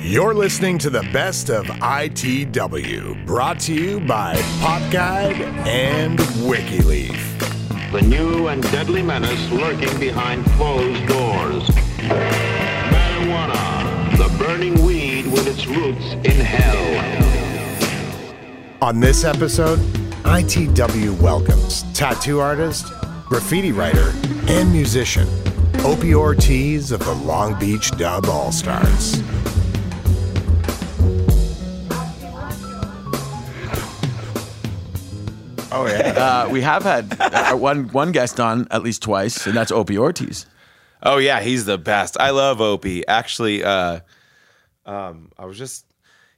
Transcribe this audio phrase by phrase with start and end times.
[0.00, 7.92] You're listening to the best of ITW, brought to you by Pop Guide and WikiLeaf.
[7.92, 11.68] The new and deadly menace lurking behind closed doors.
[12.94, 16.78] Marijuana, the burning weed with its roots in hell.
[18.80, 19.80] On this episode,
[20.22, 22.86] ITW welcomes tattoo artist,
[23.26, 24.12] graffiti writer,
[24.46, 25.28] and musician,
[25.80, 29.20] Opie Ortiz of the Long Beach Dub All Stars.
[35.78, 36.44] Oh yeah.
[36.44, 39.98] Uh, we have had uh, one one guest on at least twice, and that's Opie
[39.98, 40.46] Ortiz.
[41.02, 42.16] oh yeah, he's the best.
[42.20, 43.06] I love Opie.
[43.06, 44.00] Actually, uh,
[44.86, 45.84] um, I was just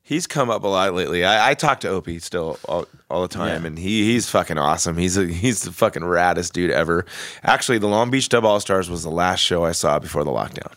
[0.03, 1.25] he's come up a lot lately.
[1.25, 3.67] I, I talk to Opie still all, all the time, Yeah.
[3.69, 4.97] and he he's fucking awesome.
[4.97, 7.07] He's a, he's the fucking raddest dude ever.
[7.43, 10.31] Actually, the Long Beach Dub All Stars was the last show I saw before the
[10.33, 10.73] lockdown.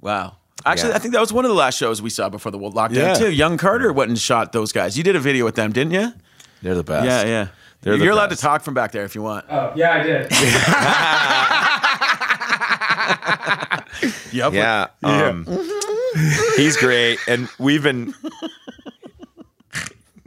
[0.00, 0.36] Wow.
[0.66, 0.96] Actually, Yeah.
[0.96, 3.14] I think that was one of the last shows we saw before the lockdown Yeah.
[3.14, 3.30] too.
[3.30, 4.98] Young Carter went and shot those guys.
[4.98, 6.12] You did a video with them, didn't you?
[6.62, 7.06] They're the best.
[7.06, 7.48] Yeah, yeah.
[7.80, 9.46] They're You're allowed to talk from back there if you want.
[9.48, 10.32] Oh, yeah, I did.
[14.32, 14.52] Yep.
[14.52, 14.86] Yeah.
[15.02, 15.46] Um,
[16.56, 18.14] he's great, and we've been.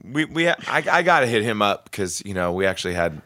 [0.04, 3.22] We we I, I got to hit him up because you know we actually had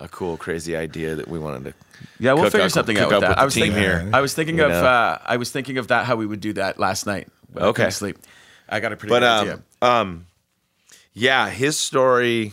[0.00, 1.74] a cool crazy idea that we wanted to.
[2.18, 3.28] Yeah, we'll figure up- something out with that.
[3.30, 4.08] with I was thinking here.
[4.12, 6.54] I was thinking you of uh, I was thinking of that how we would do
[6.54, 7.28] that last night.
[7.52, 7.90] when I Okay.
[7.90, 8.18] sleep.
[8.68, 9.62] I got a pretty But good um, idea.
[9.82, 10.26] um,
[11.12, 12.52] yeah, his story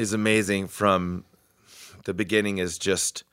[0.00, 0.68] is amazing.
[0.68, 1.24] From
[2.04, 3.24] the beginning, is just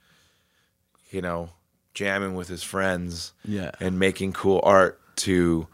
[1.12, 1.50] you know
[1.94, 3.72] jamming with his friends, Yeah.
[3.80, 5.68] and making cool art to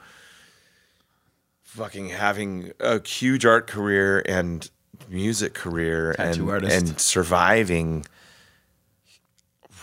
[1.64, 4.70] fucking having a huge art career and
[5.10, 6.76] music career Tattoo and artist.
[6.90, 8.06] and surviving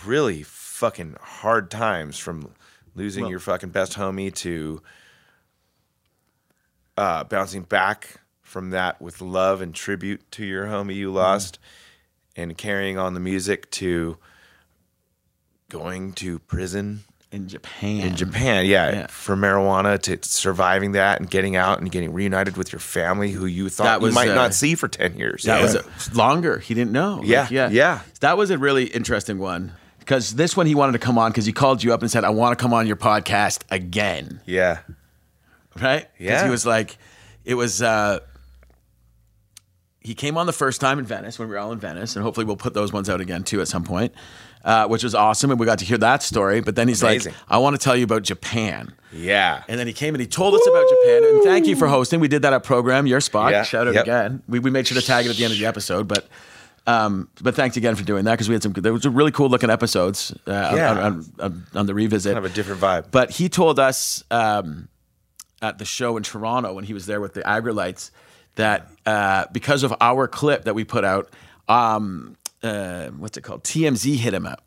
[0.06, 2.54] really fucking hard times from
[2.94, 4.80] losing Well- your fucking best homie to
[6.96, 8.19] uh, bouncing back
[8.50, 11.60] from that with love and tribute to your homie you lost
[12.34, 14.18] and carrying on the music to
[15.68, 18.00] going to prison in Japan.
[18.00, 19.06] in Japan, yeah, Yeah.
[19.06, 23.46] for marijuana to surviving that and getting out and getting reunited with your family who
[23.46, 25.44] you thought was, you might uh, not see for 10 years.
[25.44, 25.62] That Yeah.
[25.62, 26.58] was a, longer.
[26.58, 27.18] He didn't know.
[27.18, 28.00] Like, Yeah, yeah, yeah.
[28.18, 31.46] That was a really interesting one because this one he wanted to come on because
[31.46, 34.78] he called you up and said, "I want to come on your podcast again." yeah.
[35.80, 36.08] Right?
[36.18, 36.42] Yeah.
[36.44, 36.98] He was like,
[37.44, 37.80] it was.
[37.80, 38.18] uh
[40.02, 42.22] He came on the first time in Venice when we were all in Venice, and
[42.22, 44.14] hopefully we'll put those ones out again too at some point,
[44.64, 46.60] uh, which was awesome, and we got to hear that story.
[46.62, 47.32] But then he's Amazing.
[47.32, 49.62] like, "I want to tell you about Japan." Yeah.
[49.68, 51.24] And then he came and he told us about Japan.
[51.24, 52.20] And thank you for hosting.
[52.20, 53.50] We did that at program, your spot.
[53.52, 54.04] Yeah, Shout out yep.
[54.04, 54.42] again.
[54.48, 56.06] We, we made sure to tag it at the end of the episode.
[56.08, 56.28] But
[56.86, 58.72] um, but thanks again for doing that because we had some.
[58.72, 60.90] There was some really cool looking episodes uh, Yeah.
[60.92, 62.32] on, on, on, on the revisit.
[62.34, 63.10] Kind of a different vibe.
[63.10, 64.88] But he told us um,
[65.60, 68.10] at the show in Toronto when he was there with the Aggrolites
[68.56, 71.30] that uh, because of our clip that we put out,
[71.68, 73.64] um, uh, what's it called?
[73.64, 74.62] TMZ hit him up.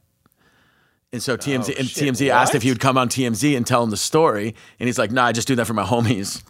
[1.11, 3.83] And so TMZ and shit, TMZ asked if he would come on TMZ and tell
[3.83, 6.41] him the story, and he's like, "Nah, I just do that for my homies."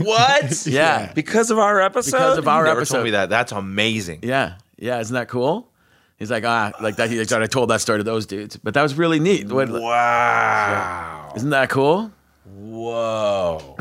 [0.04, 0.66] what?
[0.70, 1.12] Yeah.
[1.14, 2.12] Because of our episode?
[2.18, 2.94] Because of our You never episode.
[2.96, 3.30] told me that.
[3.30, 4.18] That's amazing.
[4.22, 5.72] Yeah, yeah, isn't that cool?
[6.18, 7.08] He's like, ah, like that.
[7.08, 9.48] He like, I told that story to those dudes, but that was really neat.
[9.50, 11.32] What- Wow.
[11.34, 12.12] Isn't that cool?
[12.44, 13.76] Whoa.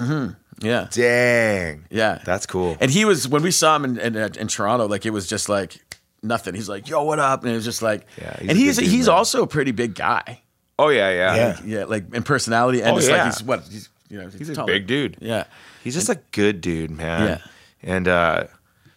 [0.65, 1.85] Yeah, Dang.
[1.89, 2.21] yeah.
[2.25, 2.75] That's cool.
[2.79, 5.47] And he was when we saw him in, in, in Toronto, like it was just
[5.49, 5.77] like
[6.23, 6.55] nothing.
[6.55, 8.87] He's like, "Yo, what up?" And it was just like, Yeah, he's and he's dude,
[8.87, 9.15] he's man.
[9.15, 10.41] also a pretty big guy.
[10.79, 11.35] oh, yeah, yeah.
[11.35, 11.59] Yeah.
[11.65, 13.15] Yeah, like in personality, and Oh, just yeah.
[13.23, 15.17] like he's what he's you know He's a big dude.
[15.21, 15.45] Yeah,
[15.83, 17.27] He's just a good dude, man.
[17.27, 17.37] Yeah.
[17.83, 18.43] And uh,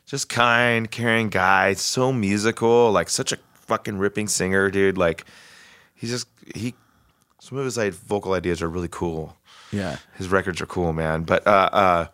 [0.07, 1.75] just kind, caring guy.
[1.75, 4.97] So musical, like such a fucking ripping singer, dude.
[4.99, 5.25] Like
[5.95, 6.75] he's just he.
[7.41, 9.37] Some of his like, vocal ideas are really cool.
[9.73, 9.97] Yeah.
[10.17, 11.23] His records are cool, man.
[11.23, 12.07] But uh, uh,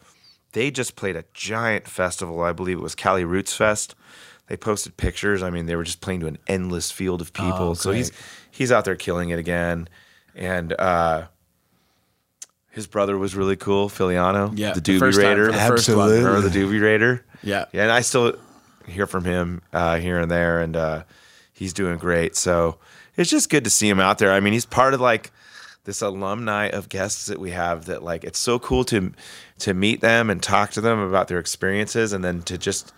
[0.53, 2.43] they just played a giant festival.
[2.43, 3.95] I believe it was Cali Roots Fest.
[4.49, 5.43] They posted pictures.
[5.43, 7.71] I mean, they were just playing to an endless field of people.
[7.71, 8.13] Oh, so he's
[8.51, 9.89] he's out there killing it again.
[10.35, 11.27] And uh,
[12.71, 15.47] his brother was really cool, Filiano, Yeah, the the Doobie first Raider.
[15.47, 15.99] for the first one.
[15.99, 16.25] Absolutely.
[16.25, 17.25] Remember the Doobie Raider?
[17.43, 17.67] Yeah.
[17.73, 18.37] Yeah, and I still
[18.87, 21.03] hear from him uh, here and there, and uh,
[21.53, 22.37] he's doing great.
[22.37, 22.79] So
[23.17, 24.33] it's just good to see him out there.
[24.33, 25.31] I mean, he's part of like
[25.85, 27.85] this alumni of guests that we have.
[27.87, 29.13] That like it's so cool to
[29.61, 32.93] to meet them and talk to them about their experiences, and then to just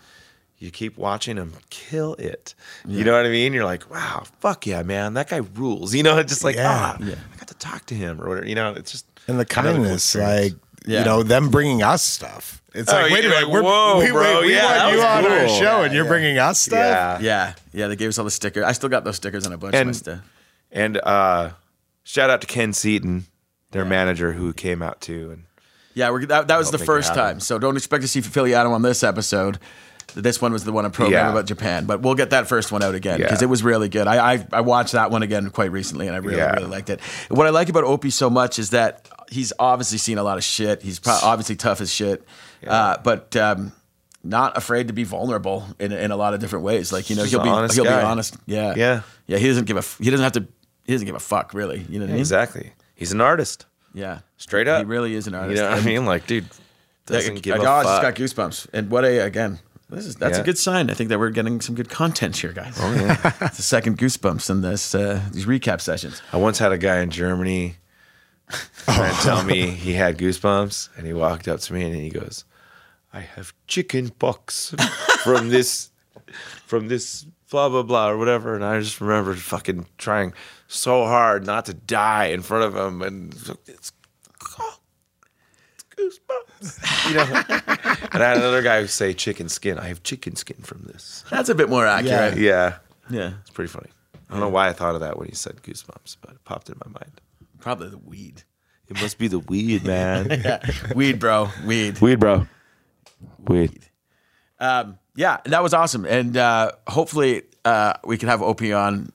[0.59, 2.55] you keep watching them kill it.
[2.87, 3.53] You know what I mean?
[3.53, 5.93] You're like, wow, fuck yeah, man, that guy rules.
[5.97, 6.67] You know, it's just like Yeah.
[6.67, 8.47] ah, I got to talk to him or whatever.
[8.47, 10.53] You know, it's just And the another cool kindness, like,
[10.87, 10.99] Yeah.
[10.99, 12.59] you know, them bringing us stuff.
[12.73, 14.91] It's Oh, like, wait a minute, like, we're, whoa, we, bro, we, we yeah, want
[14.93, 15.59] you was on our cool.
[15.59, 16.77] show and you're bringing us stuff?
[16.79, 17.87] yeah, Yeah, yeah.
[17.87, 18.63] They gave us all the stickers.
[18.63, 20.19] I still got those stickers on a bunch of my stuff.
[20.71, 21.51] And uh,
[22.07, 23.25] shout out to Ken Seaton,
[23.71, 25.43] their manager, who came out too, and
[25.93, 27.39] Yeah, we're, that, that was the first time.
[27.39, 29.59] So don't expect to see Philly Adam on this episode.
[30.15, 31.31] This one was the one I programmed Yeah.
[31.31, 33.47] about Japan, but we'll get that first one out again because Yeah.
[33.47, 34.07] it was really good.
[34.07, 36.53] I, I I watched that one again quite recently, and I really Yeah.
[36.53, 37.01] really liked it.
[37.29, 40.45] What I like about Opie so much is that he's obviously seen a lot of
[40.45, 40.81] shit.
[40.81, 42.23] He's obviously tough as shit,
[42.65, 43.73] uh, but um,
[44.23, 46.93] not afraid to be vulnerable in in a lot of different ways.
[46.93, 47.99] Like you know, Just he'll be honest he'll guy.
[47.99, 48.37] be honest.
[48.45, 49.01] Yeah, Yeah.
[49.27, 49.37] yeah.
[49.39, 50.47] He doesn't give a f- he doesn't have to
[50.87, 51.85] he doesn't give a fuck really.
[51.89, 52.19] You know what I mean?
[52.21, 52.71] Exactly.
[52.95, 53.65] He's an artist.
[53.93, 54.79] Yeah, Straight up.
[54.79, 55.61] He really is an You artist.
[55.61, 56.05] know what I mean?
[56.05, 56.45] Like, dude,
[57.05, 58.01] doesn't yeah, give I, a I just fuck.
[58.01, 58.67] got goosebumps.
[58.73, 59.59] And what a again.
[59.89, 60.89] This is that's a good sign.
[60.89, 62.75] I think that we're getting some good content here, guys.
[62.79, 66.21] Oh yeah, it's the second goosebumps in this uh, these recap sessions.
[66.33, 67.77] I once had a guy in Germany
[68.83, 72.09] try and tell me he had goosebumps, and he walked up to me and he
[72.09, 72.43] goes,
[73.13, 74.75] "I have chicken pox
[75.23, 75.89] from this,
[76.65, 80.33] from this blah blah blah or whatever." And I just remember fucking trying
[80.67, 83.91] so hard not to die in front of him, and it's, it's
[85.97, 87.23] goosebumps, you know.
[88.11, 89.77] and I had another guy who say chicken skin.
[89.77, 91.23] I have chicken skin from this.
[91.29, 92.37] That's a bit more accurate.
[92.37, 92.77] Yeah,
[93.09, 93.89] Yeah, it's pretty funny.
[94.29, 96.69] I don't know why I thought of that when he said goosebumps, but it popped
[96.69, 97.21] in my mind.
[97.59, 98.43] probably the weed.
[98.89, 100.27] It must be the weed, man.
[100.31, 100.59] yeah.
[100.95, 101.99] Weed, bro, weed.
[101.99, 102.47] weed, bro.
[103.47, 103.89] Weed.
[104.59, 109.11] Um, yeah, that was awesome, and uh, hopefully uh, we can have Op on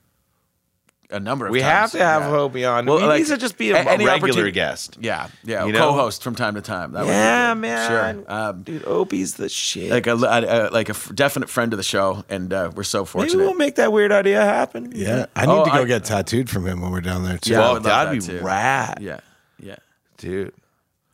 [1.09, 1.71] a number of We times.
[1.71, 2.37] have to have Yeah.
[2.39, 2.85] Opie on.
[2.87, 4.97] Well, he like, needs to just be a, a- a regular guest.
[4.99, 5.79] Yeah, yeah, You know?
[5.91, 6.91] co-host from time to time.
[6.93, 7.87] That would be Yeah, man.
[8.25, 8.31] Sure.
[8.35, 9.91] Um, Dude, Opie's the shit.
[9.91, 12.81] like a, a, a like a f- definite friend of the show, and uh, we're
[12.83, 13.25] so fortunate.
[13.27, 13.45] Maybe fortunate.
[13.51, 14.91] we'll make that weird idea happen.
[14.95, 17.37] Yeah, I need Oh, to go I- get tattooed from him when we're down there
[17.37, 17.51] too.
[17.53, 18.43] Yeah, Well, that'd that be too.
[18.43, 18.97] rad.
[18.99, 19.19] yeah,
[19.59, 19.75] yeah,
[20.17, 20.51] Dude,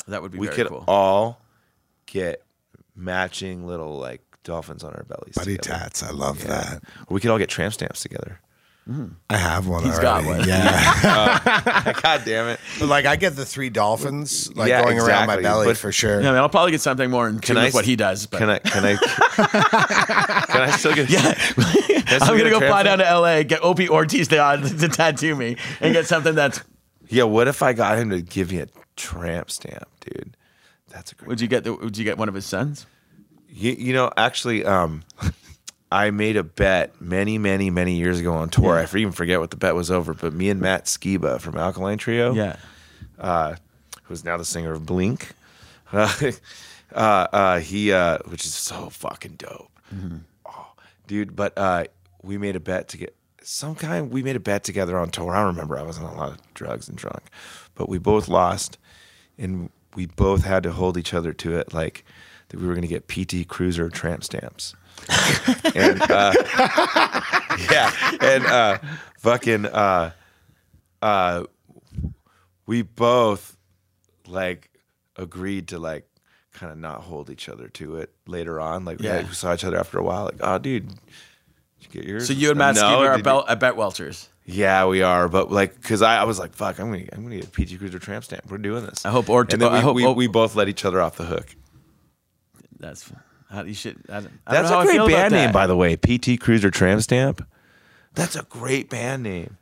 [0.08, 0.86] that would be we very could cool.
[0.88, 1.42] all
[2.06, 2.42] get
[2.96, 5.36] matching little like dolphins on our bellies.
[5.36, 5.80] Buddy together.
[5.80, 6.82] tats, I love that.
[7.08, 8.40] Or we could all get tramp stamps together.
[9.30, 9.84] I have one.
[9.84, 10.40] He's got already.
[10.40, 10.48] one.
[10.50, 12.60] Yeah, God damn it.
[12.82, 15.92] like I get the three dolphins like Yeah, going around my exactly, belly but- for
[15.92, 16.20] sure.
[16.22, 18.26] yeah, I mean, I'll probably get something more in tune I with what he does.
[18.26, 18.58] But Can I?
[18.58, 18.96] Can I?
[18.96, 21.08] can I still get?
[21.10, 21.36] Yeah,
[22.20, 22.84] I'm gonna go fly transfer.
[22.84, 26.62] down to LA, get Opie Ortiz to, uh, to tattoo me, and get something that's.
[27.10, 27.26] Yeah.
[27.26, 30.36] What if I got him to give me a tramp stamp, dude?
[30.90, 31.28] That's a great.
[31.28, 32.88] Would you get the, Would you get one of his sons?
[33.52, 35.04] You, you know, actually, um,
[35.92, 38.78] I made a bet many, many, many years ago on tour.
[38.78, 41.98] I even forget what the bet was over, but me and Matt Skiba from Alkaline
[41.98, 42.34] Trio,
[43.18, 43.56] uh,
[44.04, 45.32] who's now the singer of Blink,
[45.92, 46.32] uh,
[46.94, 49.72] uh, he, uh, which is so fucking dope,
[50.46, 50.68] oh,
[51.08, 51.36] dude.
[51.36, 51.86] But uh,
[52.22, 54.12] we made a bet to get some kind.
[54.12, 55.32] We made a bet together on tour.
[55.34, 55.78] I don't remember.
[55.78, 57.24] I was on a lot of drugs and drunk,
[57.74, 58.78] but we both lost,
[59.40, 62.06] and we both had to hold each other to it, like
[62.50, 64.76] that we were going to get PT Cruiser tramp stamps.
[65.76, 66.34] and uh,
[67.72, 67.92] yeah,
[68.22, 68.78] and uh,
[69.20, 70.12] fucking uh,
[71.02, 71.44] uh,
[72.66, 73.56] we both
[74.28, 74.70] like
[75.16, 76.06] agreed to like
[76.54, 78.86] kind of not hold each other to it later on.
[78.86, 79.24] Like Yeah.
[79.24, 80.26] we saw each other after a while.
[80.26, 80.98] Like, oh, dude, did
[81.82, 82.28] you get yours?
[82.28, 84.28] So you and Matt No, are bel- at Bet Welchers.
[84.46, 85.30] Yeah, we are.
[85.30, 87.78] But like, because I, I was like, fuck, I'm gonna I'm gonna get a PT
[87.80, 88.50] Cruiser tramp stamp.
[88.52, 89.06] We're doing this.
[89.06, 91.26] I hope and then we, I hope we, we both let each other off the
[91.26, 91.56] hook.
[92.80, 93.12] That's
[93.50, 93.98] how you should.
[94.10, 95.96] I don't, I don't That's know how great feel about band name, by the way.
[95.96, 97.46] PT Cruiser Tramp Stamp.
[98.14, 99.58] That's a great band name.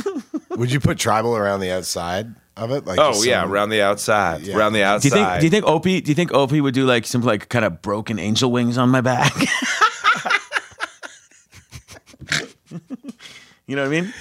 [0.50, 2.84] Would you put tribal around the outside of it?
[2.86, 4.42] Like Oh just yeah, some- around the outside.
[4.42, 4.56] Yeah.
[4.56, 5.08] Around the Do outside.
[5.08, 5.40] you think?
[5.40, 6.00] Do you think Opie?
[6.00, 8.88] Do you think Opie would do like some like kind of broken angel wings on
[8.90, 9.32] my back?
[13.66, 14.12] you know what I mean?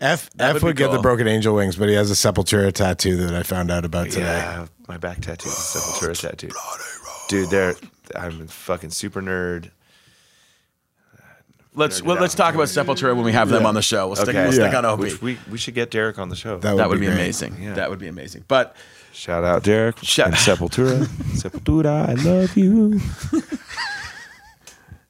[0.00, 2.72] F F would be would get the broken angel wings, but he has a Sepultura
[2.72, 4.20] tattoo that I found out about today.
[4.26, 6.48] Yeah, my back tattoo is a Sepultura tattoo.
[7.28, 7.74] Dude, they're
[8.14, 9.70] I'm a fucking super nerd.
[11.76, 14.06] Let's well, let's talk about Sepultura when we have them on the show.
[14.06, 14.44] We'll stick, Okay.
[14.44, 14.78] we'll stick Yeah.
[14.78, 15.02] on Opie.
[15.04, 16.58] Which we we should get Derek on the show.
[16.58, 17.14] That that would be great.
[17.16, 17.56] amazing.
[17.60, 17.74] Yeah.
[17.74, 18.44] That would be amazing.
[18.46, 18.76] But
[19.12, 21.04] Shout out Derek Shout- and Sepultura.
[21.36, 23.00] Sepultura, I love you.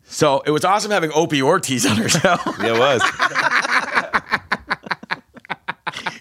[0.06, 2.36] so it was awesome having Opie Ortiz on our show.
[2.60, 3.02] Yeah, it was.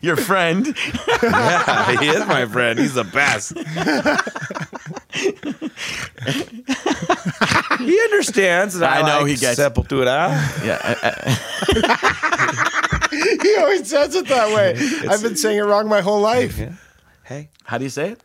[0.03, 0.67] Your friend.
[1.23, 2.77] Yeah, he is my friend.
[2.77, 3.53] He's the best.
[7.79, 10.29] he understands that I, I know like he gets- Sepultura.
[10.65, 10.79] Yeah.
[10.83, 12.69] I- I-
[13.43, 14.71] He always says it that way.
[15.09, 16.59] I've been saying it wrong my whole life.
[17.23, 18.23] Hey, how do you say it?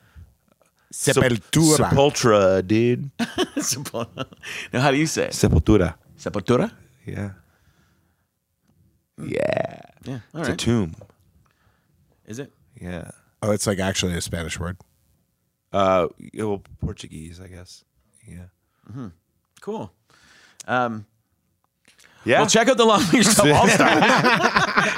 [0.93, 1.77] Sepultura.
[1.91, 3.11] Sepultura, dude.
[3.59, 4.09] Sepul-
[4.73, 5.33] no, how do you say it?
[5.33, 5.95] Sepultura.
[6.19, 6.73] Sepultura?
[7.07, 7.31] Yeah.
[9.23, 9.81] Yeah.
[10.05, 10.21] Yeah.
[10.35, 10.95] All It's a tomb.
[12.29, 12.53] Is it?
[12.81, 13.11] Yeah.
[13.43, 14.77] oh, it's like actually a Spanish word.
[15.73, 17.85] Uh, well, Portuguese, I guess.
[18.27, 18.45] Yeah.
[18.89, 19.09] Mm-hmm.
[19.61, 19.91] Cool.
[20.67, 21.07] Um,
[22.25, 22.41] Yeah.
[22.41, 23.89] Well, check out the Long Beach Dub All Star.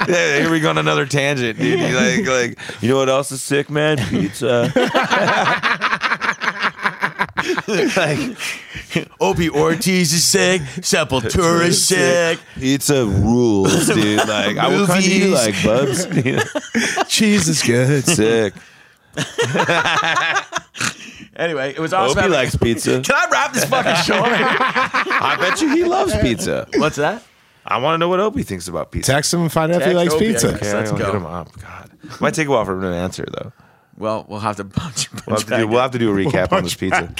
[0.09, 1.79] yeah, here we go on another tangent, dude.
[1.93, 3.97] Like, like, you know what else is sick, man?
[3.97, 4.71] Pizza.
[8.97, 10.61] like Opie Ortiz is sick.
[10.81, 12.39] Sepultura is sick.
[12.55, 14.17] pizza rules, dude.
[14.19, 16.05] Like I what kind do you like, Bubs?
[16.25, 16.39] You
[17.07, 18.03] Cheese is good.
[18.05, 18.53] Sick.
[21.35, 22.11] Anyway, it was awesome.
[22.17, 23.01] Opie having- likes pizza.
[23.01, 24.15] Can I wrap this fucking show?
[24.15, 24.25] up?
[24.27, 26.67] I bet you he loves pizza.
[26.75, 27.23] What's that?
[27.65, 29.11] I want to know what Opie thinks about pizza.
[29.13, 30.47] Text him and find out if he Text likes Opie, I pizza.
[30.51, 30.57] guess.
[30.61, 31.05] Okay, Let's I'll go.
[31.05, 31.49] hit him up.
[31.61, 33.53] God, might take a while for him to answer though.
[34.01, 35.09] Well, we'll have to punch.
[35.27, 37.13] We'll have to do, we'll have to do a recap on this pizza.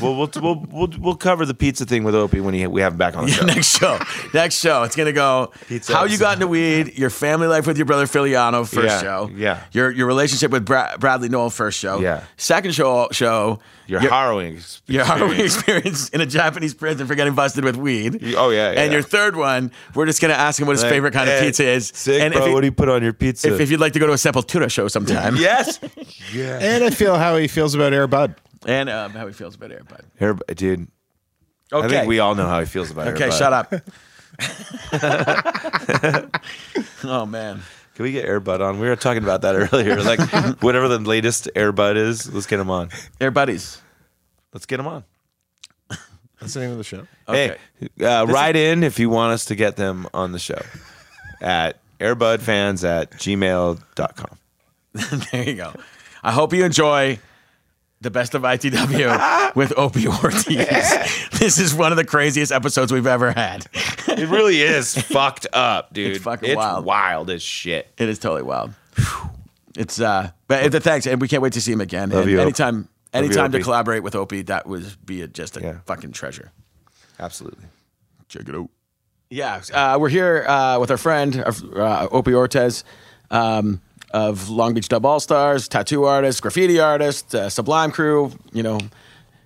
[0.00, 2.92] We'll, we'll, we'll, we'll, we'll cover the pizza thing with Opie when he, we have
[2.94, 3.44] him back on the show.
[3.44, 3.98] next show.
[4.32, 4.82] Next show.
[4.84, 8.06] It's gonna go Pizza how you got into weed, your family life with your brother
[8.06, 9.30] Filiano, first Yeah, show.
[9.34, 9.62] yeah.
[9.72, 12.00] Your your relationship with Bra- Bradley Nowell, first show.
[12.00, 12.24] Yeah.
[12.38, 13.60] Second show show.
[13.88, 14.82] Your harrowing experience.
[14.86, 18.22] your harrowing experience in a Japanese prison for getting busted with weed.
[18.36, 18.80] Oh, yeah, yeah.
[18.82, 21.34] And your third one, we're just gonna ask him what his Like, favorite kind of
[21.36, 21.88] eh, pizza is.
[21.94, 22.42] Sick, and bro.
[22.42, 23.52] if, he- what do you put on your pizza?
[23.52, 25.36] if, if you'd like to go to a Sepultura show sometime.
[25.36, 25.78] yes.
[26.32, 26.58] yeah.
[26.60, 28.34] And I feel how he feels about Air Bud.
[28.66, 30.04] And um, how he feels about Air Bud.
[30.18, 30.88] Here, dude.
[31.72, 31.86] Okay.
[31.86, 33.14] I think we all know how he feels about it.
[33.14, 33.72] Okay, shut up.
[37.04, 37.60] oh man.
[37.94, 38.78] Can we get Airbud on?
[38.78, 40.02] We were talking about that earlier.
[40.02, 40.20] Like,
[40.62, 42.88] whatever the latest Airbud is, let's get him on.
[43.20, 43.80] Air buddies.
[44.52, 45.04] Let's get him on.
[46.40, 47.06] That's the name of the show.
[47.28, 47.56] Okay.
[47.78, 50.60] Hey, uh, write in if you want us to get them on the show
[51.40, 54.38] at airbudfans at gmail.com.
[55.30, 55.72] there you go.
[56.22, 57.18] I hope you enjoy
[58.00, 61.28] the best of ITW with Opie Ortiz.
[61.38, 63.66] this is one of the craziest episodes we've ever had.
[64.08, 66.16] It really is fucked up, dude.
[66.16, 66.84] It's fucking wild.
[66.84, 67.88] wild as shit.
[67.98, 68.72] It is totally wild.
[69.76, 72.10] It's uh, but uh, thanks, and we can't wait to see him again.
[72.10, 72.42] Love and you, Op.
[72.42, 75.78] anytime, you, anytime to collaborate with Opie, that would be a, just a Yeah.
[75.86, 76.52] fucking treasure.
[77.18, 77.64] Absolutely.
[78.28, 78.68] Check it out.
[79.30, 82.84] Yeah, uh, we're here uh, with our friend uh, Opie Ortiz
[83.30, 83.80] um,
[84.12, 88.32] of Long Beach Dub All Stars, tattoo artist, graffiti artist, uh, Sublime Crew.
[88.52, 88.78] You know,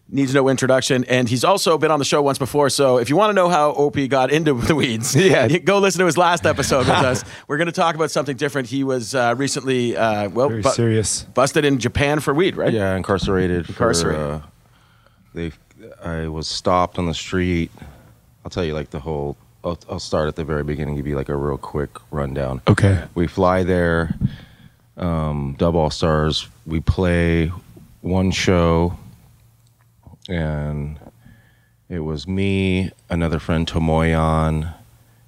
[0.08, 2.70] needs no introduction, and he's also been on the show once before.
[2.70, 5.48] So if you want to know how Opie got into the weeds, Yeah.
[5.58, 7.24] go listen to his last episode with us.
[7.48, 8.68] We're going to talk about something different.
[8.68, 11.22] He was uh, recently, uh, well, Very bu- serious.
[11.22, 12.72] busted in Japan for weed, right?
[12.72, 13.68] Yeah, incarcerated.
[13.68, 14.20] Incarcerated.
[14.20, 14.42] For, uh,
[15.34, 15.52] they,
[16.02, 17.70] I was stopped on the street.
[18.44, 19.36] I'll tell you like the whole.
[19.64, 20.94] I'll, I'll start at the very beginning.
[20.94, 22.62] Give you like a real quick rundown.
[22.68, 23.02] Okay.
[23.16, 24.14] We fly there.
[24.96, 26.48] Um, Dub All Stars.
[26.64, 27.52] We play
[28.00, 28.96] one show,
[30.28, 30.98] and
[31.88, 34.74] it was me, another friend Tomoyan,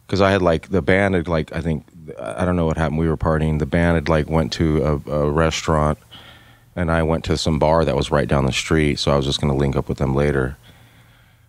[0.07, 1.85] because I had like the band had like I think
[2.21, 2.99] I don't know what happened.
[2.99, 3.59] We were partying.
[3.59, 5.99] The band had like went to a, a restaurant,
[6.75, 8.99] and I went to some bar that was right down the street.
[8.99, 10.57] So I was just gonna link up with them later.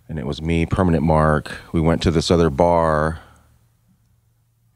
[0.10, 1.52] And it was me, Permanent Mark.
[1.72, 3.20] We went to this other bar,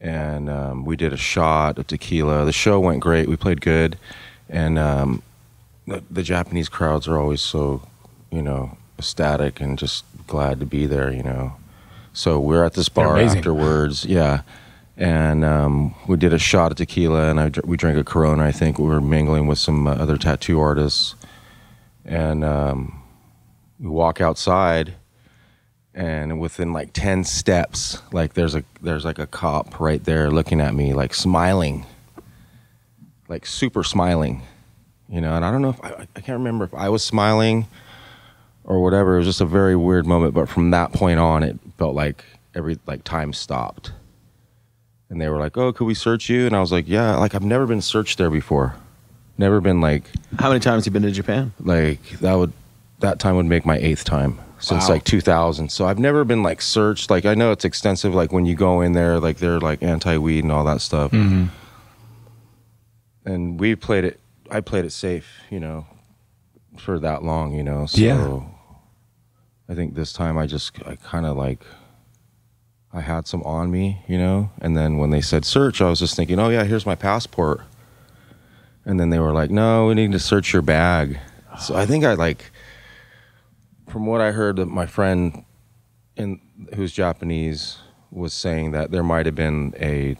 [0.03, 2.45] and um, we did a shot of tequila.
[2.45, 3.27] The show went great.
[3.29, 3.97] We played good,
[4.49, 5.23] and um,
[5.87, 7.81] the, the Japanese crowds are always so,
[8.29, 11.11] you know, ecstatic and just glad to be there.
[11.11, 11.55] You know,
[12.11, 14.05] so we're at this bar afterwards.
[14.05, 14.41] Yeah.
[14.95, 18.43] And um, we did a shot of tequila, and I, we drank a Corona.
[18.43, 21.15] I think we were mingling with some uh, other tattoo artists,
[22.05, 23.01] and um,
[23.79, 24.93] we walk outside,
[25.95, 30.59] and within like ten steps, like there's a there's like a cop right there looking
[30.61, 31.85] at me, like smiling,
[33.27, 34.41] like super smiling,
[35.09, 35.35] you know.
[35.35, 37.67] And I don't know if I, I can't remember if I was smiling
[38.63, 39.15] or whatever.
[39.15, 40.33] It was just a very weird moment.
[40.33, 42.23] But from that point on, it felt like
[42.55, 43.91] every like time stopped.
[45.09, 47.35] And they were like, "Oh, could we search you?" And I was like, "Yeah." Like
[47.35, 48.75] I've never been searched there before.
[49.37, 50.03] Never been like
[50.39, 51.53] How many times have you been to Japan?
[51.59, 52.53] like that would
[52.99, 54.95] that time would make my eighth time since Wow.
[54.95, 57.09] like 2000 so i've never been like searched.
[57.09, 60.43] Like i know it's extensive like when you go in there like they're like anti-weed
[60.43, 61.11] and all that stuff.
[61.11, 61.45] Mm-hmm.
[63.25, 64.19] And we played it
[64.51, 65.85] i played it safe you know
[66.77, 68.39] for that long you know so Yeah.
[69.69, 71.63] i think this time i just i kind of like
[72.91, 74.49] i had some on me you know?
[74.61, 77.61] And then when they said search i was just thinking oh yeah here's my passport.
[78.85, 81.19] And then they were like no we need to search your bag.
[81.59, 82.51] So i think i like
[83.93, 85.45] from what i heard that my friend
[86.17, 86.41] in
[86.75, 87.77] who's japanese
[88.13, 90.15] was saying that there might have been a,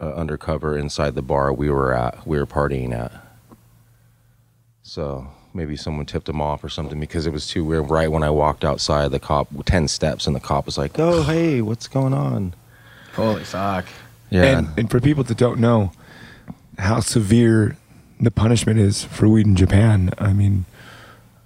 [0.00, 3.12] a undercover inside the bar we were at we were partying at.
[4.82, 7.90] So maybe someone tipped him off or something because it was too weird.
[7.90, 11.22] Right when i walked outside the cop 10 steps and the cop was like oh
[11.22, 12.54] hey what's going on?
[13.14, 13.86] Holy fuck.
[14.30, 14.58] yeah.
[14.58, 15.92] And, and for people that don't know
[16.78, 17.76] how severe
[18.20, 20.64] the punishment is for weed in Japan, I mean,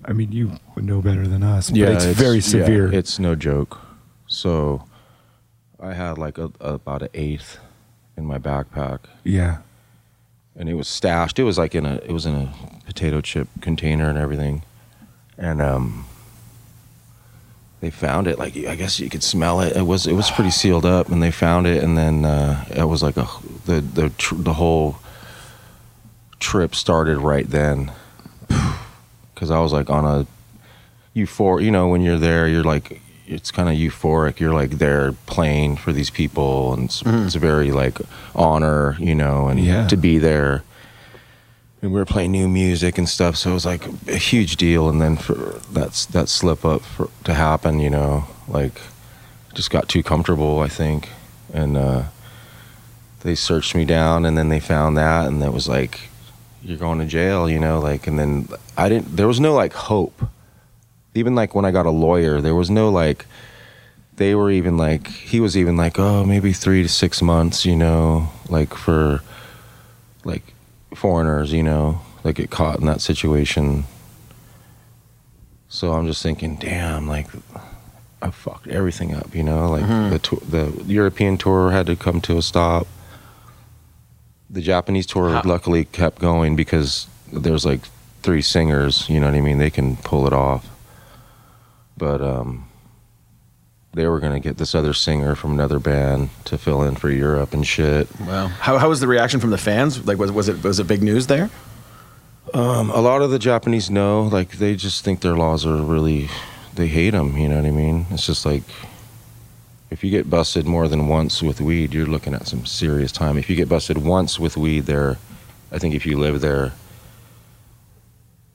[0.08, 1.68] I mean, you would know better than us.
[1.68, 2.92] but it's, very yeah, severe.
[2.92, 3.78] it's no joke.
[4.26, 4.84] So
[5.78, 7.58] I had like a, about an eighth
[8.16, 9.58] in my backpack, yeah.
[10.56, 11.38] and it was stashed.
[11.38, 12.54] It was like in a it was in a
[12.86, 14.62] potato chip container and everything.
[15.36, 16.06] and um,
[17.80, 18.38] they found it.
[18.38, 19.76] Like I guess you could smell it.
[19.76, 22.84] It was it was pretty sealed up, and they found it, and then uh, it
[22.84, 23.28] was like a
[23.66, 24.96] the the tr- the whole
[26.40, 27.92] trip started right then
[29.38, 30.26] because I was like on a
[31.14, 31.62] euphor.
[31.62, 34.40] You know, when you're there, you're like it's kind of euphoric.
[34.40, 37.99] You're like there playing for these people, and it's, it's a very like
[38.35, 39.87] honor, you know, and Yeah.
[39.87, 40.64] to be there.
[41.80, 44.88] And we were playing new music and stuff, so it was like a huge deal.
[44.88, 48.80] And then for that's that slip up for, to happen, you know, like
[49.54, 51.09] just got too comfortable, I think,
[51.54, 52.02] and uh,
[53.21, 56.00] they searched me down, and then they found that, and it was like
[56.68, 59.16] you're going to jail, you know, like, and then I didn't.
[59.16, 60.22] There was no like hope
[61.18, 63.26] even like when I got a lawyer, there was no like
[64.16, 67.76] they were even like he was even like, oh, maybe three to six months, you
[67.76, 69.22] know, like for
[70.25, 70.54] like
[70.94, 73.84] foreigners, you know, like get caught in that situation.
[75.68, 77.26] So I'm just thinking, damn, like
[78.22, 80.10] I fucked everything up, you know, like mm-hmm.
[80.10, 82.87] the the European tour had to come to a stop.
[84.50, 87.81] The Japanese tour How- luckily kept going because there's like
[88.23, 89.59] three singers, you know what I mean?
[89.59, 90.69] They can pull it off
[91.99, 92.67] but um,
[93.93, 97.52] they were gonna get this other singer from another band to fill in for Europe
[97.52, 98.09] and shit.
[98.21, 98.47] Wow.
[98.47, 100.07] How, how was the reaction from the fans?
[100.07, 101.50] Like, was, was it was it big news there?
[102.55, 106.28] Um, a lot of the Japanese know, like they just think their laws are really,
[106.75, 107.37] they hate them.
[107.37, 108.07] You know what I mean?
[108.11, 108.62] It's just like
[109.90, 113.38] if you get busted more than once with weed, you're looking at some serious time.
[113.38, 115.16] If you get busted once with weed, there,
[115.73, 116.73] I think if you live there,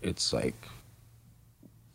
[0.02, 0.56] it's like.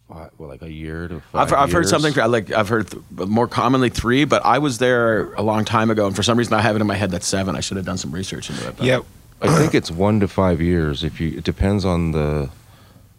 [0.08, 3.28] What, well, like a year to 5 I've, I've heard something like I've heard th-
[3.28, 6.54] more commonly three, but I was there a long time ago, and for some reason
[6.54, 7.54] I have it in my head that's seven.
[7.54, 8.76] I should have done some research into it.
[8.78, 9.00] but- Yeah.
[9.42, 11.04] I think it's one to five years.
[11.04, 12.48] If you, it depends on the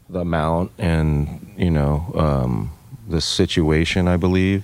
[0.09, 2.71] the amount and you know um,
[3.07, 4.07] the situation.
[4.07, 4.63] I believe.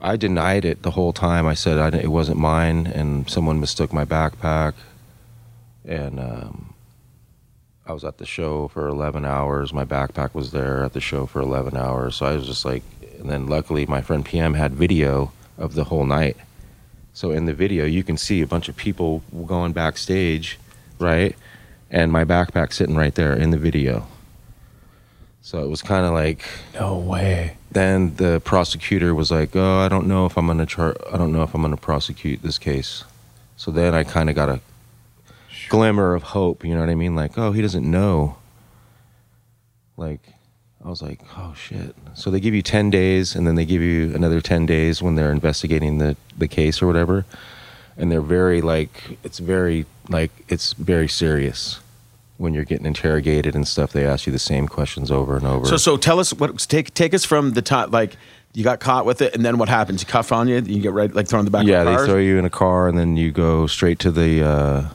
[0.00, 1.46] I denied it the whole time.
[1.46, 4.74] I said I, it wasn't mine, and someone mistook my backpack,
[5.84, 6.74] and um,
[7.86, 9.72] I was at the show for eleven hours.
[9.72, 12.16] My backpack was there at the show for eleven hours.
[12.16, 12.82] So I was just like,
[13.18, 16.36] and then luckily my friend PM had video of the whole night.
[17.12, 20.58] So in the video, you can see a bunch of people going backstage,
[20.98, 21.36] right?
[21.90, 24.08] And my backpack sitting right there in the video.
[25.40, 26.42] So it was kind of like,
[26.74, 27.56] No way.
[27.74, 31.32] Then the prosecutor was like, "Oh, I don't know if I'm gonna char- I don't
[31.32, 33.04] know if I'm gonna prosecute this case."
[33.56, 34.60] So then I kind of got a
[35.68, 36.64] glimmer of hope.
[36.64, 37.14] You know what I mean?
[37.14, 38.36] Like, oh, he doesn't know.
[39.96, 40.20] Like,
[40.84, 41.94] I was like, oh shit.
[42.14, 45.14] So they give you ten days, and then they give you another ten days when
[45.14, 47.24] they're investigating the the case or whatever.
[47.96, 51.78] And they're very like, it's very like, it's very serious
[52.36, 53.92] when you're getting interrogated and stuff.
[53.92, 55.66] They ask you the same questions over and over.
[55.66, 58.16] So so tell us what take take us from the time like
[58.52, 60.00] you got caught with it, and then what happens?
[60.02, 61.66] You cuff on you, you get right like thrown in the back.
[61.66, 62.00] yeah, of the car.
[62.00, 64.44] Yeah, they throw you in a car and then you go straight to the.
[64.44, 64.88] Uh,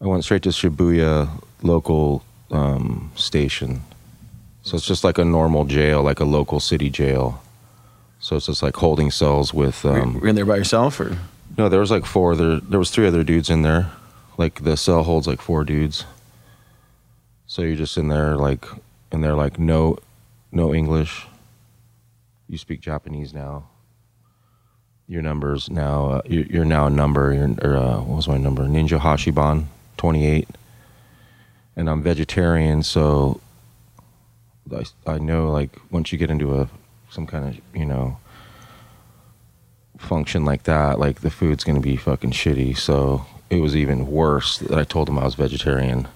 [0.00, 1.28] I went straight to Shibuya
[1.62, 3.82] local um, station,
[4.62, 7.42] so it's just like a normal jail, like a local city jail.
[8.22, 9.84] So it's just like holding cells with.
[9.84, 11.18] Were Um, you in there by yourself, or
[11.58, 13.90] no, there was like four There, There was three other dudes in there.
[14.38, 16.04] Like the cell holds like four dudes.
[17.50, 18.64] So you're just in there like,
[19.10, 19.98] and they're like no,
[20.52, 21.26] no English.
[22.48, 23.64] You speak Japanese now.
[25.08, 26.10] Your numbers now.
[26.10, 27.34] Uh, you're, you're now a number.
[27.34, 28.62] You're, or uh, what was my number?
[28.66, 29.64] Ninja Hashiban,
[29.96, 30.48] twenty eight.
[31.74, 33.40] And I'm vegetarian, so
[34.72, 36.68] I, I know like once you get into a
[37.08, 38.18] some kind of you know
[39.98, 42.78] function like that, like the food's gonna be fucking shitty.
[42.78, 46.06] So it was even worse that I told them I was vegetarian.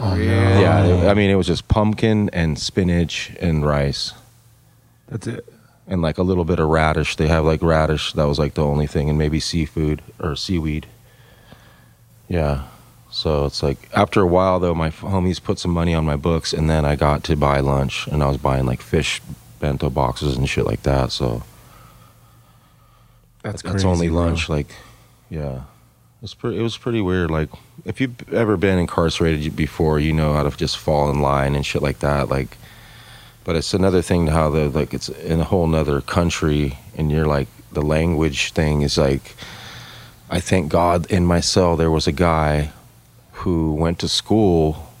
[0.00, 4.12] Oh, Yeah, it- I mean it was just pumpkin and spinach and rice
[5.08, 5.44] That's it.
[5.86, 7.16] and like a little bit of radish.
[7.16, 8.12] They have like radish.
[8.12, 10.86] That was like the only thing, and maybe seafood or seaweed.
[12.28, 12.64] Yeah.
[13.10, 16.52] So it's like after a while though, my homies put some money on my books,
[16.52, 19.20] and then I got to buy lunch, and I was buying like fish
[19.60, 21.10] bento boxes and shit like that.
[21.10, 21.42] So
[23.42, 24.18] That's that's crazy, only bro.
[24.26, 24.48] lunch.
[24.48, 24.68] Like,
[25.30, 25.62] yeah,
[26.22, 26.58] it's pretty.
[26.58, 27.30] It was pretty weird.
[27.30, 27.48] Like,
[27.84, 31.64] if you've ever been incarcerated before, you know how to just fall in line and
[31.64, 32.28] shit like that.
[32.28, 32.56] Like,
[33.44, 37.10] but it's another thing to how the like it's in a whole nother country, and
[37.10, 39.36] you're like the language thing is like.
[40.30, 42.70] I thank God in my cell there was a guy
[43.32, 44.92] who went to school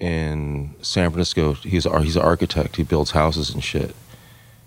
[0.00, 1.52] in San Francisco.
[1.52, 2.74] He's he's an architect.
[2.74, 3.94] He builds houses and shit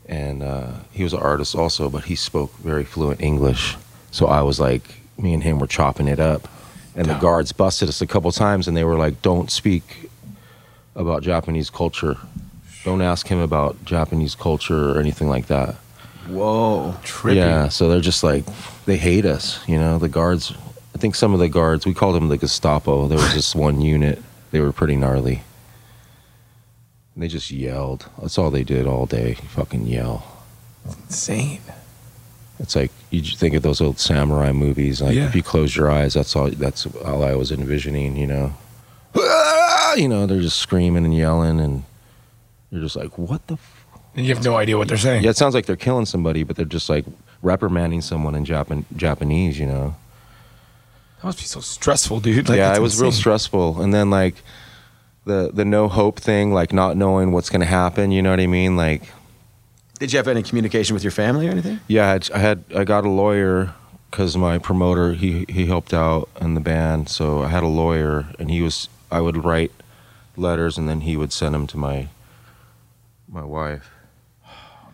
[0.07, 3.75] and uh, he was an artist also, but he spoke very fluent English.
[4.15, 6.47] So I was like, me and him were chopping it up,
[6.95, 10.09] and the guards busted us a couple times, and they were like, "Don't speak
[10.95, 12.15] about Japanese culture.
[12.85, 15.75] Don't ask him about Japanese culture or anything like that.
[16.29, 16.95] Whoa.
[17.03, 17.35] trippy.
[17.35, 18.45] Yeah, so they're just like
[18.85, 19.99] they hate us, you know.
[19.99, 20.53] The guards,
[20.95, 23.09] I think some of the guards, we called them the Gestapo.
[23.09, 24.21] There was just one unit.
[24.51, 25.43] They were pretty gnarly.
[27.13, 28.05] And they just yelled.
[28.21, 29.33] That's all they did all day.
[29.33, 30.41] Fucking yell.
[30.85, 31.59] Insane.
[32.59, 35.01] It's like you think of those old samurai movies.
[35.01, 35.27] Like Yeah.
[35.27, 36.49] if you close your eyes, that's all.
[36.49, 38.15] That's all I was envisioning.
[38.15, 38.53] You know,
[39.97, 41.83] you know, they're just screaming and yelling, and
[42.71, 43.55] you're just like, what the.
[43.55, 43.81] F-?
[44.15, 45.23] And you have no idea what they're saying.
[45.23, 47.05] Yeah, it sounds like they're killing somebody, but they're just like
[47.41, 49.59] reprimanding someone in Japan Japanese.
[49.59, 49.95] You know.
[51.17, 52.47] That must be so stressful, dude.
[52.49, 53.81] Like, yeah, it was real stressful.
[53.81, 54.35] And then like
[55.25, 58.11] the the no hope thing, like not knowing what's gonna happen.
[58.11, 58.77] You know what I mean?
[58.77, 59.03] Like
[59.99, 61.79] Did you have any communication with your family or anything?
[61.87, 63.73] Yeah, I had I, got a lawyer
[64.11, 68.27] because my promoter he he helped out in the band, so I had a lawyer,
[68.37, 69.71] and he was I would write
[70.35, 72.09] letters, and then he would send them to my
[73.29, 73.89] my wife.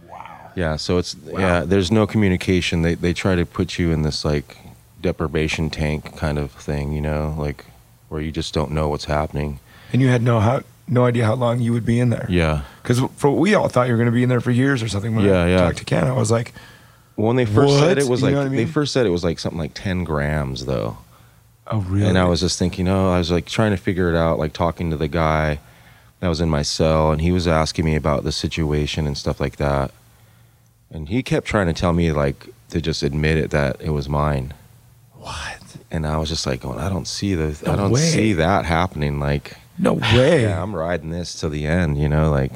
[0.08, 0.52] Wow.
[0.56, 1.62] Yeah, so it's yeah.
[1.62, 2.84] There's no communication.
[2.84, 4.58] They they try to put you in this like
[5.02, 7.66] deprivation tank kind of thing, you know, like
[8.10, 9.60] where you just don't know what's happening.
[9.92, 12.26] And you had no how, no idea how long you would be in there.
[12.30, 12.64] Yeah.
[12.82, 14.88] Because for we all thought you were going to be in there for years or
[14.90, 15.16] something.
[15.16, 15.58] When Yeah, I yeah.
[15.62, 16.54] talked to Ken, I was like,
[17.16, 19.10] When they first said it was You like know what I they first said it
[19.10, 20.98] was like something like ten grams though.
[21.68, 24.16] "Oh, really?" And I was just thinking, oh, I was like trying to figure it
[24.18, 25.60] out, like talking to the guy
[26.20, 29.40] that was in my cell, and he was asking me about the situation and stuff
[29.40, 29.92] like that.
[30.92, 34.10] And he kept trying to tell me, like, to just admit it that it was
[34.10, 34.54] mine.
[35.16, 35.58] what?
[35.90, 38.02] And I was just like, going, I don't see the, No I don't way.
[38.02, 39.20] see that happening.
[39.20, 40.44] Like, No way.
[40.44, 42.30] yeah, I'm riding this to the end, you know.
[42.30, 42.52] Like,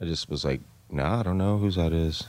[0.00, 0.60] I just was like,
[0.90, 2.24] nah, I don't know whose that is.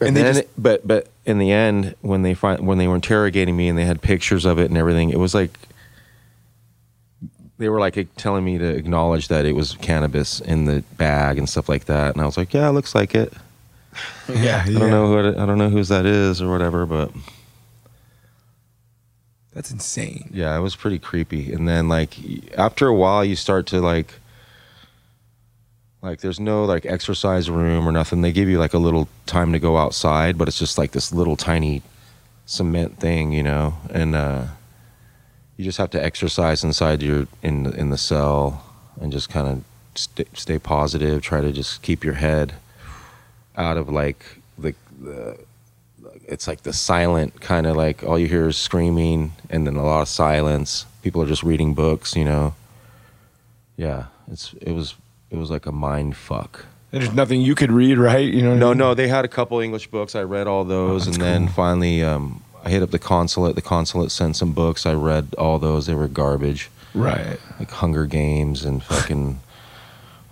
[0.00, 2.88] And And they then, just- but but in the end, when they find when they
[2.88, 5.56] were interrogating me and they had pictures of it and everything, it was like
[7.58, 11.48] they were like telling me to acknowledge that it was cannabis in the bag and
[11.48, 13.32] stuff like that, and I was like, yeah, it looks like it.
[14.28, 17.10] yeah, I don't know who it, I don't know whose that is or whatever, but
[19.56, 20.28] That's insane.
[20.34, 21.50] yeah, it was pretty creepy.
[21.50, 22.18] And then like
[22.58, 24.12] after a while, you start to like
[26.02, 28.20] like there's no like exercise room or nothing.
[28.20, 31.10] They give you like a little time to go outside, but it's just like this
[31.10, 31.80] little tiny
[32.44, 34.44] cement thing, you know, and uh,
[35.56, 38.62] you just have to exercise inside your in in the cell
[39.00, 39.64] and just kind of
[39.94, 41.22] stay, stay positive.
[41.22, 42.52] Try to just keep your head
[43.56, 44.22] out of like
[44.58, 45.38] the the.
[46.28, 49.84] It's like the silent kind of like all you hear is screaming and then a
[49.84, 50.84] lot of silence.
[51.02, 52.54] People are just reading books, you know.
[53.76, 54.94] Yeah, it's it was
[55.30, 56.64] it was like a mind fuck.
[56.90, 58.26] There's nothing you could read, right?
[58.32, 58.50] You know?
[58.50, 58.78] what I No, mean?
[58.78, 60.14] no, they had a couple English books.
[60.14, 63.54] I read all those, Oh, and that's then finally, um, I hit up the consulate.
[63.54, 64.86] The consulate sent some books.
[64.86, 65.86] I read all those.
[65.86, 67.38] They were garbage, Right.
[67.58, 69.40] like Hunger Games and fucking.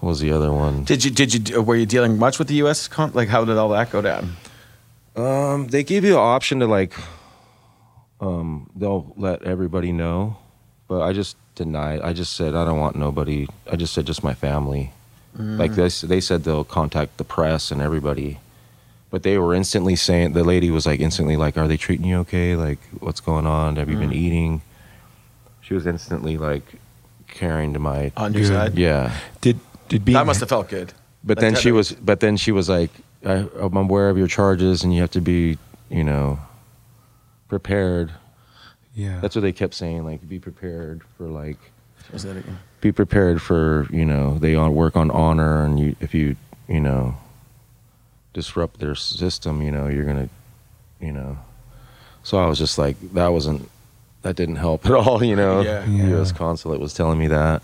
[0.01, 0.85] what was the other one?
[0.85, 2.89] Did you did you were you dealing much with the U.S.
[2.89, 4.37] Con- like how did all that go down?
[5.17, 6.93] Um, they give you an option to like.
[8.21, 10.37] Um, they'll let everybody know,
[10.89, 12.01] but I just denied.
[12.01, 13.47] I just said I don't want nobody.
[13.71, 14.93] I just said just my family.
[15.37, 15.77] Like Mm.
[15.77, 18.39] this, they said they'll contact the press and everybody,
[19.11, 22.19] but they were instantly saying the lady was like instantly like, "Are they treating you
[22.21, 22.55] okay?
[22.55, 23.75] Like, what's going on?
[23.77, 24.25] Have you been Mm.
[24.25, 24.63] eating?"
[25.61, 26.77] She was instantly like
[27.27, 28.49] caring to my On your Good.
[28.55, 29.11] side, yeah.
[29.41, 30.93] Did did being that must have felt good.
[31.25, 32.91] But Like then she was, but then she was like,
[33.25, 35.59] I, "I'm aware of your charges, and you have to be,
[35.91, 36.39] you know,
[37.49, 38.13] prepared."
[38.95, 39.19] yeah.
[39.21, 41.59] That's what they kept saying, like, be prepared for like,
[42.13, 42.59] Was that again?
[42.81, 46.37] be prepared for, you know, they on work on honor, and you, if you,
[46.69, 47.17] you know,
[48.35, 50.29] disrupt their system, you know, you're gonna,
[51.01, 51.39] you know.
[52.23, 53.69] So I was just like, that wasn't,
[54.23, 55.61] that didn't help at all, you know.
[55.63, 55.81] Yeah.
[55.85, 56.07] The Yeah.
[56.11, 56.31] U.S.
[56.33, 57.63] consulate was telling me that,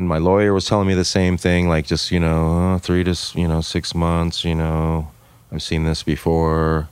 [0.00, 3.04] and my lawyer was telling me the same thing, like just you know, uh, three
[3.04, 5.10] to you know six months, you know,
[5.52, 6.88] I've seen this before,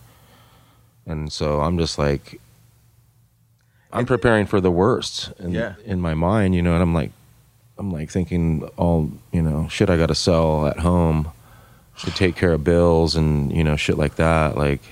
[1.07, 2.39] and so I'm just like,
[3.95, 5.77] I'm preparing for the worst in, Yeah.
[5.87, 7.13] in my mind, you know, and I'm like,
[7.79, 11.33] I'm like thinking all, you know, shit I got to sell at home
[12.01, 14.83] to take care of bills and you know shit like that, like.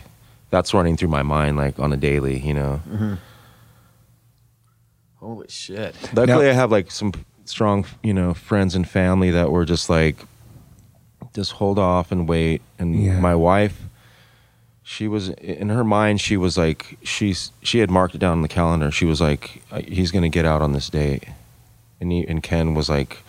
[0.48, 2.80] That's running through my mind like on a daily, you know.
[5.16, 5.92] Holy shit!
[6.14, 7.12] Luckily, I have like some
[7.48, 10.16] strong, you know, friends and family that were just like,
[11.34, 12.62] just hold off and wait.
[12.78, 13.20] And Yeah.
[13.20, 13.82] my wife,
[14.82, 18.42] she was in her mind, she was like, she's she had marked it down on
[18.42, 18.90] the calendar.
[18.90, 21.24] She was like, he's gonna get out on this date,
[22.00, 23.22] and he, and Ken was like.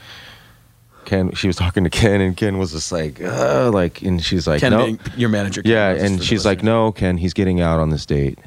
[1.05, 4.45] Ken, she was talking to Ken, and Ken was just like, uh, like, and she's
[4.45, 5.61] like, Ken no, your manager.
[5.63, 8.37] Ken, yeah, and she's like, "No, Ken, he's getting out on this date."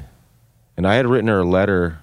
[0.77, 1.97] And I had written her a letter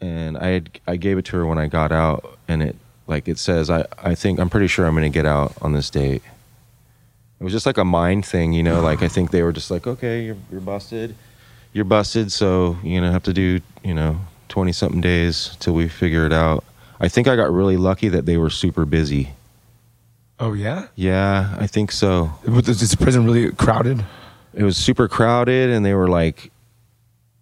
[0.00, 3.28] and I had, I gave it to her when I got out, and it like
[3.28, 6.22] it says I I think I'm pretty sure I'm gonna get out on this date.
[7.40, 8.80] It was just like a mind thing, you know.
[8.80, 11.14] Like I think they were just like, okay, you're you're busted,
[11.72, 15.88] you're busted, so you know have to do you know twenty something days till we
[15.88, 16.64] figure it out.
[17.00, 19.30] I think I got really lucky that they were super busy.
[20.40, 20.86] Oh yeah.
[20.94, 22.32] Yeah, I think so.
[22.46, 24.04] Was is the prison really crowded?
[24.54, 26.50] It was super crowded, and they were like,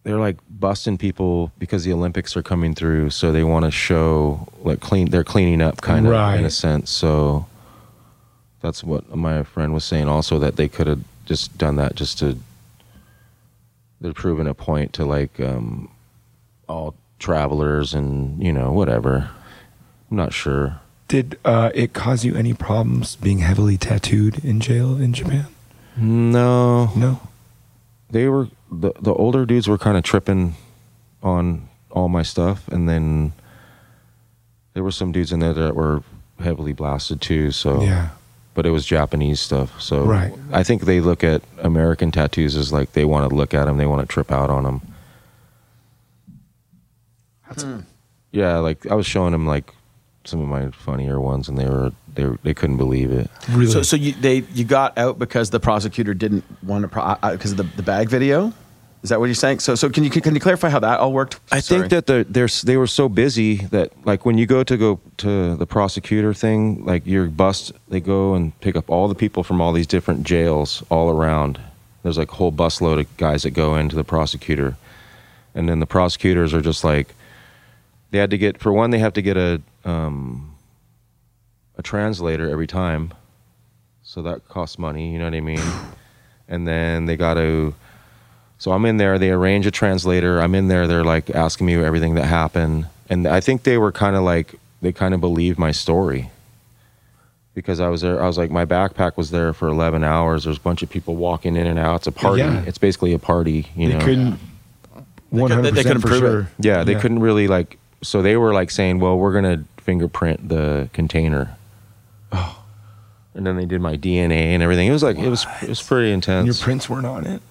[0.07, 4.47] they're like busting people because the Olympics are coming through, so they want to show
[4.63, 5.11] like clean.
[5.11, 6.93] They're cleaning up, kind of in a sense.
[6.93, 7.47] So
[8.61, 10.07] that's what my friend was saying.
[10.07, 12.39] Also, that they could have just done that just to.
[14.01, 15.91] They're proving a point to like um,
[16.69, 19.29] all travelers and you know whatever.
[20.09, 20.79] I'm not sure.
[21.09, 25.47] Did uh, it cause you any problems being heavily tattooed in jail in Japan?
[25.97, 27.21] No, No.
[28.11, 30.55] They were the the older dudes were kind of tripping
[31.23, 33.33] on all my stuff, and then
[34.75, 36.03] there were some dudes in there that were
[36.41, 37.51] heavily blasted too.
[37.51, 38.11] So Yeah.
[38.55, 39.81] but it was Japanese stuff.
[39.81, 40.33] So Right.
[40.53, 43.77] I think they look at American tattoos as like they want to look at them,
[43.79, 44.81] they want to trip out on them.
[47.59, 47.81] Hmm.
[48.33, 49.73] Yeah, like I was showing them like
[50.25, 53.31] some of my funnier ones, and they were they were, they couldn't believe it.
[53.49, 53.71] Really?
[53.71, 57.33] So, so you they you got out because the prosecutor didn't want to pro- uh,
[57.33, 58.53] because of the, the bag video.
[59.03, 59.61] Is that what you're saying?
[59.61, 61.39] So, so can you can you clarify how that all worked?
[61.53, 61.81] I Sorry.
[61.81, 64.99] think that the, they're they were so busy that like when you go to go
[65.19, 69.45] to the prosecutor thing, like you're bust, they go and pick up all the people
[69.45, 71.61] from all these different jails all around.
[72.03, 74.77] There's like a whole busload of guys that go into the prosecutor,
[75.55, 77.15] and then the prosecutors are just like,
[78.11, 80.56] they had to get for one, they have to get a um,
[81.79, 83.13] a translator every time,
[84.03, 85.13] so that costs money.
[85.13, 85.61] You know what I mean?
[86.49, 87.75] And then they got to.
[88.59, 89.19] So I'm in there.
[89.19, 90.39] They arrange a translator.
[90.41, 90.87] I'm in there.
[90.87, 94.55] They're like asking me everything that happened, and I think they were kind of like
[94.81, 96.31] they kind of believed my story
[97.53, 98.23] because I was there.
[98.23, 100.45] I was like my backpack was there for 11 hours.
[100.45, 101.97] There's a bunch of people walking in and out.
[101.97, 102.43] It's a party.
[102.43, 102.63] Yeah.
[102.65, 103.67] It's basically a party.
[103.75, 104.05] You they know.
[104.05, 104.39] couldn't.
[105.31, 106.27] One hundred they couldn't percent for prove it.
[106.29, 106.51] sure.
[106.61, 107.01] Yeah, they Yeah.
[107.01, 107.77] couldn't really like.
[108.03, 111.57] So they were like saying, "Well, we're gonna fingerprint the container."
[112.33, 112.63] Oh.
[113.35, 114.89] And then they did my DNA and everything.
[114.89, 116.47] It was like it was it was pretty intense.
[116.49, 117.43] And your prints weren't on it.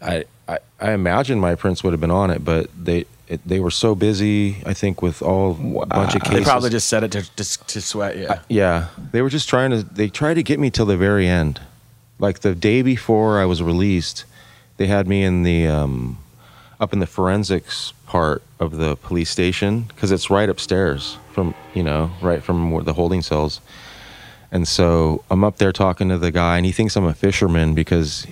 [0.00, 3.60] I, I, I imagine my prints would have been on it, but they it, they
[3.60, 4.62] were so busy.
[4.64, 7.66] I think with all a bunch of cases, they probably just said it to to,
[7.66, 8.16] to sweat.
[8.16, 8.40] Yeah.
[8.48, 8.88] yeah.
[9.12, 9.82] They were just trying to.
[9.82, 11.60] They tried to get me till the very end,
[12.18, 14.24] like the day before I was released.
[14.78, 16.18] They had me in the um,
[16.80, 21.82] up in the forensics part of the police station because it's right upstairs from you
[21.82, 23.60] know right from where the holding cells.
[24.50, 27.74] And so I'm up there talking to the guy, and he thinks I'm a fisherman
[27.74, 28.26] because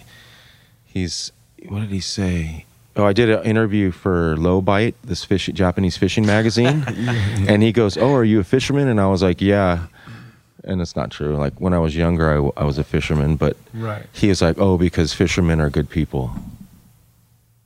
[0.85, 1.33] he's
[1.69, 2.65] what did he say?
[2.95, 7.71] Oh, I did an interview for Low Bite, this fish Japanese fishing magazine, and he
[7.73, 9.87] goes, "Oh, are you a fisherman?" And I was like, "Yeah."
[10.65, 11.37] And it's not true.
[11.37, 14.05] Like when I was younger, I, w- I was a fisherman, but Right.
[14.13, 16.33] he was like, "Oh, because fishermen are good people."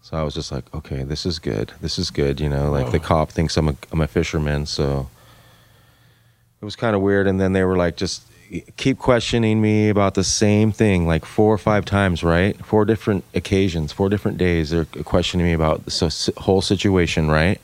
[0.03, 1.73] So I was just like, "Okay, this is good.
[1.81, 3.01] This is good." You know, like the oh.
[3.01, 5.09] cop thinks I'm a I'm a fisherman, so
[6.61, 7.27] it was kind of weird.
[7.29, 8.23] And then they were like, just
[8.77, 12.57] keep questioning me about the same thing, like four or five times, right?
[12.65, 14.71] Four different occasions, four different days.
[14.71, 17.61] They're questioning me about the whole situation, right?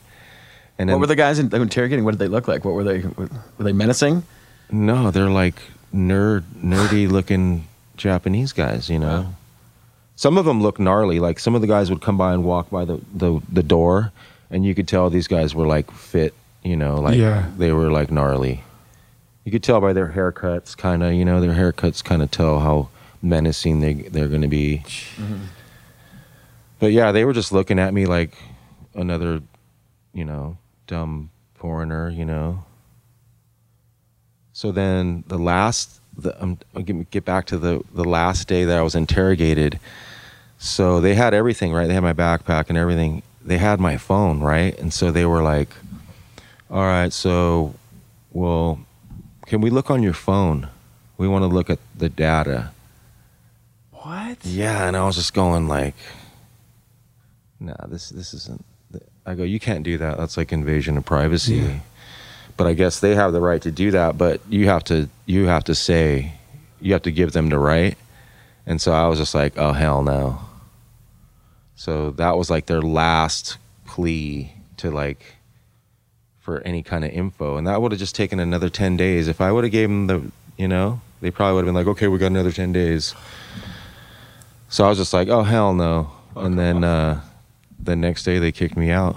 [0.78, 2.04] And What were the guys interrogating?
[2.04, 2.64] What did they look like?
[2.64, 3.00] What were they?
[3.00, 3.28] Were
[3.64, 4.24] they menacing?
[4.70, 5.56] No, they're like
[5.94, 8.90] nerd, nerdy looking Japanese guys.
[8.90, 9.34] You know,
[10.16, 11.18] some of them look gnarly.
[11.18, 14.12] Like some of the guys would come by and walk by the the, the door,
[14.50, 16.34] and you could tell these guys were like fit.
[16.62, 17.50] You know, like Yeah.
[17.56, 18.62] they were like gnarly.
[19.46, 21.12] You could tell by their haircuts, kind of.
[21.12, 22.88] You know, their haircuts kind of tell how
[23.22, 24.82] menacing they they're going to be.
[26.80, 28.32] But yeah, they were just looking at me like
[28.94, 29.40] another,
[30.12, 32.10] you know, dumb foreigner.
[32.10, 32.64] You know.
[34.52, 38.78] So then the last, the, um, get, get back to the, the last day that
[38.78, 39.78] I was interrogated.
[40.56, 41.86] So they had everything, right?
[41.86, 43.22] They had my backpack and everything.
[43.44, 44.76] They had my phone, right?
[44.78, 45.68] And so they were like,
[46.70, 47.74] all right, so,
[48.32, 48.80] well,
[49.46, 50.68] can we look on your phone?
[51.16, 52.70] We want to look at the data.
[53.92, 54.44] What?
[54.44, 55.94] Yeah, and I was just going like,
[57.58, 58.64] nah, this this isn't.
[59.24, 60.18] I go, you can't do that.
[60.18, 61.56] That's like invasion of privacy.
[61.56, 61.78] Yeah.
[62.56, 64.16] But I guess they have the right to do that.
[64.16, 66.34] But you have to you have to say
[66.80, 67.96] you have to give them the right.
[68.66, 70.40] And so I was just like, oh hell no.
[71.76, 75.35] So that was like their last plea to like
[76.46, 79.26] for any kind of info, and that would have just taken another ten days.
[79.26, 81.88] If I would have gave them the, you know, they probably would have been like,
[81.88, 83.16] okay, we got another ten days.
[84.68, 86.12] So I was just like, oh hell no.
[86.36, 87.20] and then uh,
[87.82, 89.16] the next day they kicked me out.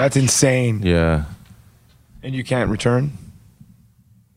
[0.00, 0.82] That's insane.
[0.82, 1.26] Yeah.
[2.24, 3.12] And you can't return?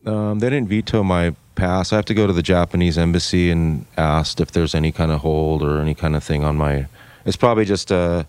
[0.06, 1.92] Um, they didn't veto my pass.
[1.92, 5.22] I have to go to the Japanese embassy and asked if there's any kind of
[5.22, 6.86] hold or any kind of thing on my.
[7.24, 8.28] It's probably just a.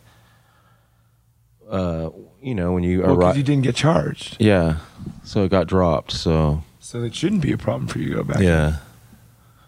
[1.69, 2.09] Uh,
[2.41, 3.37] you know, when you Well, arrive.
[3.37, 4.37] you didn't get charged.
[4.39, 4.77] yeah,
[5.23, 6.11] so it got dropped.
[6.11, 8.39] So So it shouldn't be a problem for you to go back.
[8.41, 8.77] yeah.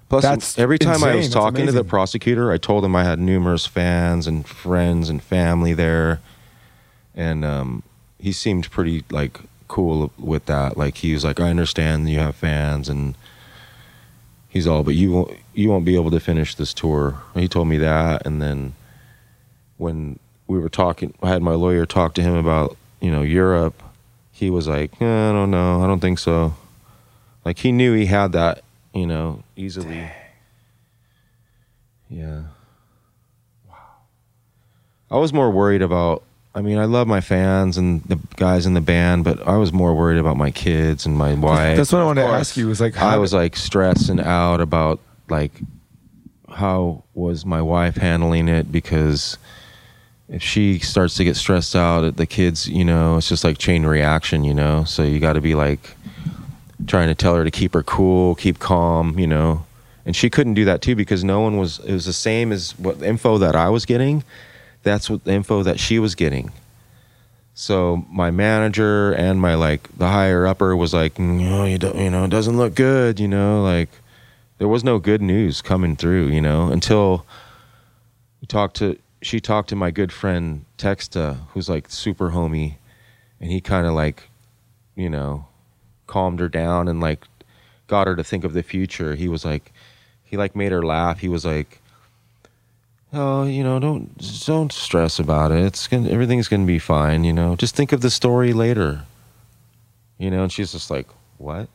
[0.10, 3.04] Plus, That's every time I was That's talking to the prosecutor, I told him I
[3.06, 6.20] had numerous fans and friends and family there,
[7.16, 7.84] and um,
[8.20, 10.76] he seemed pretty like cool with that.
[10.78, 13.16] Like he was like, "I understand you have fans," and
[14.50, 17.70] he's all, "But you won't, you won't be able to finish this tour." He told
[17.70, 18.74] me that, and then
[19.78, 20.20] when
[20.52, 23.82] we were talking, I had my lawyer talk to him about you know Europe.
[24.34, 26.56] He was like, eh, "I don't know, I don't think so."
[27.46, 30.12] Like he knew he had that, you know, easily.
[32.10, 32.44] Yeah.
[33.68, 33.76] Wow.
[35.10, 36.24] I was more worried about.
[36.54, 39.72] I mean, I love my fans and the guys in the band, but I was
[39.72, 41.78] more worried about my kids and my wife.
[41.78, 42.68] That's what I wanted to ask you.
[42.68, 45.54] Was like, I was like stressing out about like
[46.50, 49.38] how was my wife handling it because
[50.32, 53.58] if she starts to get stressed out at the kids, you know, it's just like
[53.58, 54.86] chain reaction, you know.
[54.86, 55.94] So you got to be like
[56.88, 59.66] trying to tell her to keep her cool, keep calm, you know.
[60.06, 62.72] And she couldn't do that too because no one was it was the same as
[62.80, 64.24] what info that I was getting.
[64.84, 66.52] That's what the info that she was getting.
[67.54, 71.98] So my manager and my like the higher upper was like, mm, no, you don't,
[71.98, 73.90] you know, it doesn't look good, you know, like
[74.60, 77.26] there was no good news coming through, you know, until
[78.40, 82.76] we talked to she talked to my good friend Texta, who's like super homie,
[83.40, 84.30] and he kind of like,
[84.96, 85.48] you know,
[86.08, 87.26] calmed her down and like
[87.88, 89.16] got her to think of the future.
[89.16, 89.72] He was like,
[90.24, 91.20] he like made her laugh.
[91.20, 91.82] He was like,
[93.14, 95.64] oh, you know, don't don't stress about it.
[95.64, 97.24] It's gonna everything's gonna be fine.
[97.24, 99.04] You know, just think of the story later.
[100.18, 101.08] You know, and she's just like,
[101.38, 101.68] what?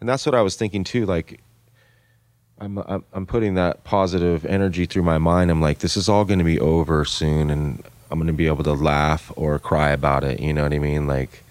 [0.00, 1.06] And that's what I was thinking too.
[1.06, 1.40] Like,
[2.60, 5.50] I'm I'm, I'm putting that positive energy through my mind.
[5.50, 8.72] I'm like, this is all gonna be over soon, and I'm gonna be able to
[8.72, 10.40] laugh or cry about it.
[10.40, 11.06] You know what I mean?
[11.06, 11.42] Like,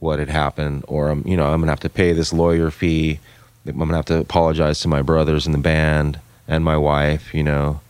[0.00, 3.20] what had happened, or I'm you know I'm gonna have to pay this lawyer fee.
[3.66, 7.32] I'm gonna have to apologize to my brothers in the band and my wife.
[7.34, 7.80] You know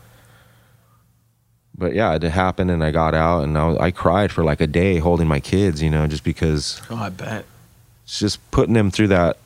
[1.75, 4.61] but yeah, it happened, and I got out, and I, was, I cried for like
[4.61, 7.45] a day holding my kids, you know, just because Oh, I bet.
[8.05, 9.39] it's just putting them through that.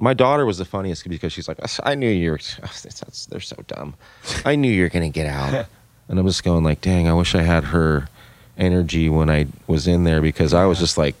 [0.00, 2.40] My daughter was the funniest because she's like, I knew you were,
[3.28, 3.94] they're so dumb.
[4.44, 5.66] I knew you were going to get out.
[6.08, 8.08] and I'm just going like, dang, I wish I had her
[8.56, 11.14] energy when I was in there because I was just like,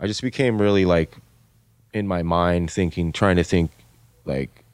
[0.00, 1.16] I just became really like
[1.92, 3.70] in my mind thinking, trying to think
[4.24, 4.64] like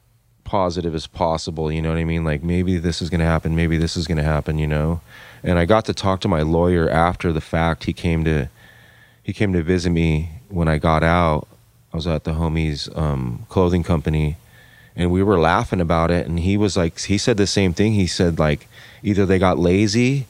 [0.44, 1.70] positive as possible.
[1.70, 2.24] You know what I mean?
[2.24, 3.54] Like maybe this is going to happen.
[3.54, 4.58] Maybe this is going to happen.
[4.58, 5.00] You know.
[5.42, 7.84] And I got to talk to my lawyer after the fact.
[7.84, 8.48] He came to
[9.22, 11.46] he came to visit me when I got out.
[11.92, 14.36] I was at the homie's um, clothing company,
[14.94, 16.26] and we were laughing about it.
[16.26, 17.94] And he was like, he said the same thing.
[17.94, 18.68] He said like
[19.02, 20.26] either they got lazy,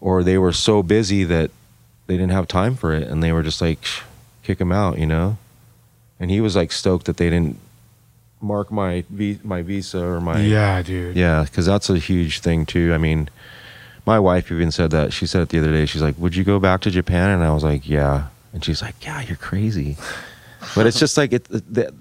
[0.00, 1.50] or they were so busy that
[2.06, 3.78] they didn't have time for it, and they were just like,
[4.42, 5.38] kick him out, you know.
[6.20, 7.58] And he was like stoked that they didn't
[8.40, 9.04] mark my
[9.44, 11.16] my visa or my yeah, dude.
[11.16, 12.92] yeah, because that's a huge thing too.
[12.94, 13.28] I mean,
[14.06, 15.12] my wife even said that.
[15.12, 15.86] She said it the other day.
[15.86, 18.82] She's like, "Would you go back to Japan?" And I was like, "Yeah." And she's
[18.82, 19.96] like, "Yeah, you're crazy."
[20.74, 21.46] But it's just like it.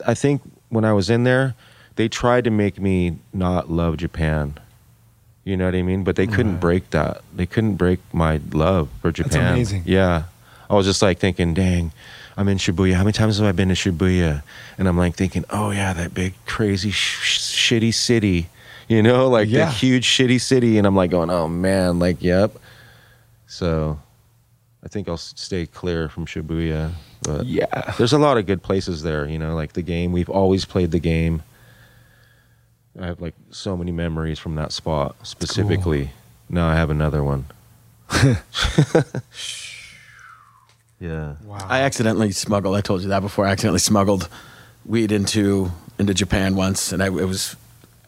[0.05, 1.55] I think when I was in there,
[1.95, 4.53] they tried to make me not love Japan.
[5.43, 6.03] You know what I mean?
[6.03, 6.61] But they couldn't Right.
[6.61, 7.21] break that.
[7.35, 9.31] They couldn't break my love for Japan.
[9.31, 9.83] That's amazing.
[9.85, 10.23] Yeah,
[10.69, 11.91] I was just like thinking, "Dang."
[12.39, 12.93] I'm in Shibuya.
[12.93, 14.43] How many times have I been to Shibuya?
[14.77, 18.47] And I'm like thinking, oh yeah, that big crazy sh- shitty city,
[18.87, 19.65] you know, like Yeah.
[19.65, 20.77] the huge shitty city.
[20.77, 22.51] And I'm like going, oh man, like yep.
[23.47, 23.97] So,
[24.83, 26.91] I think I'll stay clear from Shibuya.
[27.23, 27.93] But Yeah.
[27.97, 30.11] there's a lot of good places there, you know, like the game.
[30.11, 31.41] We've always played the game.
[32.99, 36.11] I have like so many memories from that spot specifically.
[36.49, 37.45] Now I have another one.
[40.99, 41.35] yeah.
[41.45, 41.65] Wow.
[41.69, 42.75] I accidentally smuggled.
[42.75, 43.45] I told you that before.
[43.45, 44.29] I accidentally smuggled
[44.85, 47.55] weed into into Japan once, and I, it was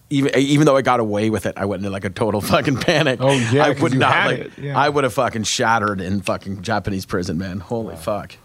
[0.10, 2.78] even even though I got away with it, I went into like a total fucking
[2.78, 3.20] panic.
[3.22, 4.40] Oh, yeah, I 'cause would you not had like.
[4.40, 4.78] it, yeah.
[4.80, 7.60] I would have fucking shattered in fucking Japanese prison, man.
[7.60, 8.36] Holy fuck.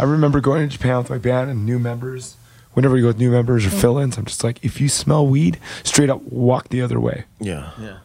[0.00, 2.36] I remember going to Japan with my band and new members.
[2.72, 5.58] Whenever you go with new members or fill-ins, I'm just like, if you smell weed,
[5.82, 7.24] straight up walk the other way.
[7.38, 7.72] Yeah.
[7.80, 7.98] Yeah.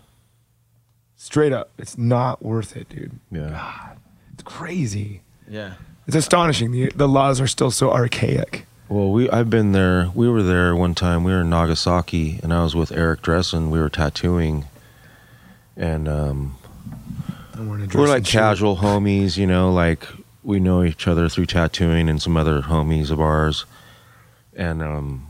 [1.15, 3.13] Straight up, it's not worth it, dude.
[3.31, 3.49] Yeah.
[3.51, 3.97] God,
[4.33, 5.21] It's crazy.
[5.49, 5.75] Yeah.
[6.07, 6.71] It's astonishing.
[6.71, 8.65] The the laws are still so archaic.
[8.89, 10.11] Well, we I've been there.
[10.13, 11.23] We were there one time.
[11.23, 13.69] We were in Nagasaki, and I was with Eric Dressen.
[13.71, 14.65] We were tattooing,
[15.75, 16.57] and um,
[17.55, 17.97] I want to.
[17.97, 20.05] We're like casual homies, you know, like
[20.45, 23.65] we know each other through tattooing and some other homies of ours.
[24.55, 25.27] And um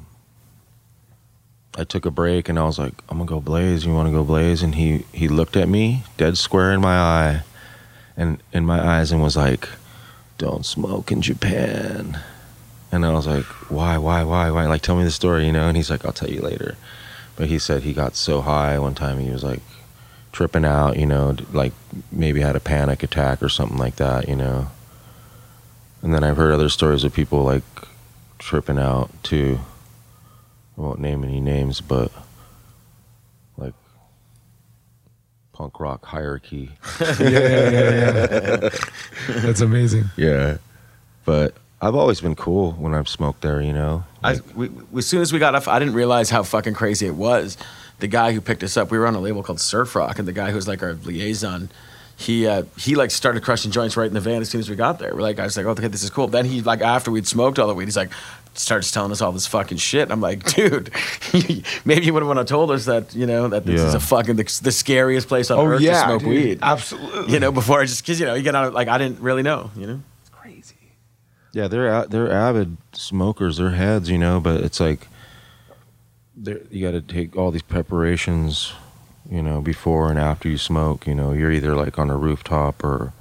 [1.77, 3.85] I took a break and I was like, I'm gonna go blaze.
[3.85, 4.61] You wanna go blaze?
[4.61, 7.43] And he he looked at me dead square in my eye
[8.17, 9.69] and in my eyes and was like,
[10.37, 12.19] Don't smoke in Japan.
[12.91, 14.67] And I was like, Why, why, why, why?
[14.67, 15.67] Like tell me the story, you know?
[15.67, 16.75] And he's like, I'll tell you later.
[17.37, 19.61] But he said he got so high one time he was like
[20.33, 21.71] tripping out, you know, like
[22.11, 24.67] maybe had a panic attack or something like that, you know.
[26.05, 27.63] And then I've heard other stories of people like
[28.37, 29.57] tripping out too.
[30.77, 32.11] I won't name any names, but
[33.57, 33.73] like
[35.51, 36.69] punk rock hierarchy.
[37.01, 38.69] yeah, yeah, yeah, yeah.
[39.29, 40.03] That's amazing.
[40.15, 40.57] Yeah.
[41.25, 44.03] But I've always been cool when I've smoked there, you know.
[44.23, 47.07] I, we, we- as soon as we got off, I didn't realize how fucking crazy
[47.07, 47.57] it was.
[47.97, 50.27] The guy who picked us up, we were on a label called Surf Rock, and
[50.27, 51.69] the guy who was like our liaison,
[52.17, 54.75] he uh, he like started crushing joints right in the van as soon as we
[54.75, 55.13] got there.
[55.13, 56.27] We're like, I was like, oh, okay, this is cool.
[56.27, 58.11] Then he like after we'd smoked all the weed, he's like
[58.53, 60.09] starts telling us all this fucking shit.
[60.09, 60.89] I'm like, dude,
[61.85, 64.59] maybe you would have told us that you know that this is a fucking the,
[64.63, 66.29] the scariest place on Oh earth yeah, to smoke dude.
[66.29, 66.59] weed.
[66.61, 67.33] Absolutely.
[67.33, 69.19] You know, before I just because you know you get out it, like I didn't
[69.19, 69.71] really know.
[69.75, 70.75] You know, it's crazy.
[71.51, 73.57] Yeah, they're a- they're avid smokers.
[73.57, 74.39] They're heads, you know.
[74.39, 75.09] But it's like
[76.37, 78.71] they're- you got to take all these preparations,
[79.29, 81.07] you know, before and after you smoke.
[81.07, 83.13] You know, you're either like on a rooftop or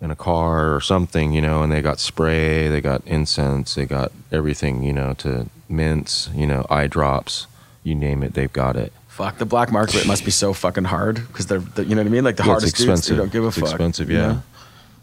[0.00, 1.62] in a car or something, you know.
[1.62, 6.46] And they got spray, they got incense, they got everything, you know, to mints, you
[6.46, 7.46] know, eye drops,
[7.82, 8.92] you name it, they've got it.
[9.08, 12.06] fuck the black market must be so fucking hard because they're, the you know what
[12.06, 13.16] I mean, like the Yeah, it's hardest dudes expensive.
[13.16, 13.70] don't give a It's fuck.
[13.70, 14.26] expensive, you yeah.
[14.26, 14.42] know?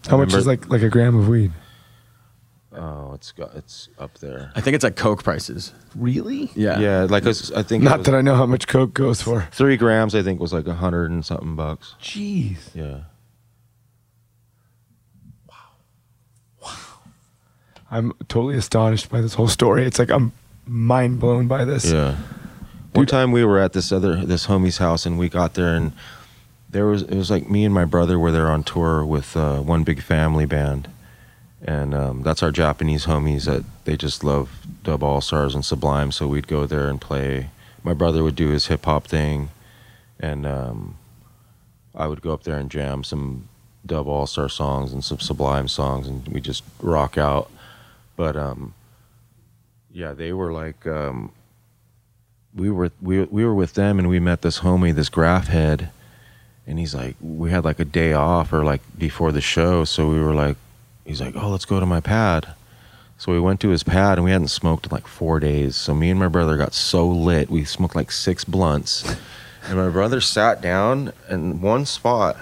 [0.07, 1.51] How much remember- is like like a gram of weed?
[2.75, 4.51] Oh, it's got it's up there.
[4.55, 5.73] I think it's like Coke prices.
[5.95, 6.49] Really?
[6.55, 6.79] Yeah.
[6.79, 9.47] Yeah, like it's- I think Not was- that I know how much coke goes for.
[9.51, 10.15] three grams.
[10.15, 11.95] I think was like a hundred and something bucks.
[12.01, 12.57] Jeez.
[12.73, 13.01] Yeah.
[15.49, 15.55] Wow.
[16.61, 16.75] Wow.
[17.91, 19.85] I'm totally astonished by this whole story.
[19.85, 20.31] It's like I'm
[20.65, 21.91] mind blown by this.
[21.91, 22.15] Yeah.
[22.93, 25.93] One time we were at this other this homie's house and we got there and
[26.69, 29.59] there was it was like me and my brother were there on tour with uh,
[29.61, 30.87] one big family band,
[31.63, 34.49] and um, that's our Japanese homies that they just love
[34.83, 36.11] Dub All Stars and Sublime.
[36.11, 37.49] So we'd go there and play.
[37.83, 39.49] My brother would do his hip hop thing,
[40.19, 40.97] and um,
[41.95, 43.47] I would go up there and jam some
[43.85, 47.49] Dub All Star songs and some Sublime songs, and we just rock out.
[48.15, 48.73] But um,
[49.91, 50.85] yeah, they were like.
[50.85, 51.31] Um,
[52.55, 55.89] we were we we were with them and we met this homie, this graph head,
[56.67, 60.07] and he's like, we had like a day off or like before the show, so
[60.09, 60.57] we were like,
[61.05, 62.53] he's like, oh, let's go to my pad.
[63.17, 65.75] So we went to his pad and we hadn't smoked in like four days.
[65.75, 69.15] So me and my brother got so lit, we smoked like six blunts,
[69.63, 72.37] and my brother sat down in one spot.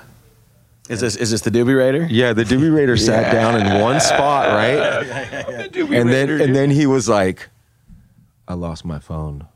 [0.89, 2.07] Is this is this the Doobie Raider?
[2.09, 4.71] Yeah, the Doobie Raider sat down in one spot, right?
[5.07, 5.99] Yeah, yeah, yeah.
[5.99, 7.49] and then and then he was like,
[8.47, 9.47] I lost my phone.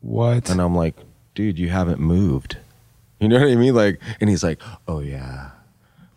[0.00, 0.50] What?
[0.50, 0.94] And I'm like,
[1.34, 2.58] dude, you haven't moved.
[3.18, 3.74] You know what I mean?
[3.74, 5.50] Like, and he's like, oh yeah.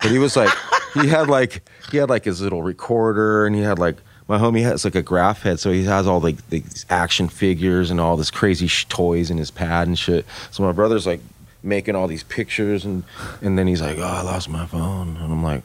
[0.01, 0.49] But he was like,
[0.93, 4.63] he had like, he had like his little recorder, and he had like, my homie
[4.63, 8.15] has like a graph head, so he has all like these action figures and all
[8.15, 10.25] this crazy sh- toys in his pad and shit.
[10.51, 11.19] So my brother's like
[11.61, 13.03] making all these pictures, and
[13.41, 15.63] and then he's like, oh, I lost my phone, and I'm like,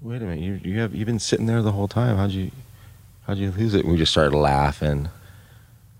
[0.00, 2.16] wait a minute, you you have you've been sitting there the whole time.
[2.16, 2.50] How'd you
[3.26, 3.84] how'd you lose it?
[3.84, 5.08] And we just started laughing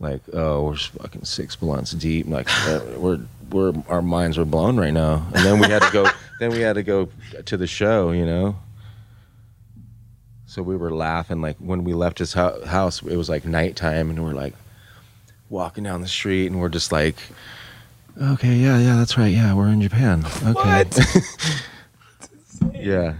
[0.00, 4.78] like oh we're fucking six blunts deep like uh, we're we're our minds were blown
[4.78, 6.06] right now and then we had to go
[6.40, 7.08] then we had to go
[7.44, 8.56] to the show you know
[10.46, 14.10] so we were laughing like when we left his hou- house it was like nighttime
[14.10, 14.54] and we're like
[15.48, 17.16] walking down the street and we're just like
[18.20, 20.84] okay yeah yeah that's right yeah we're in japan okay
[22.74, 23.14] yeah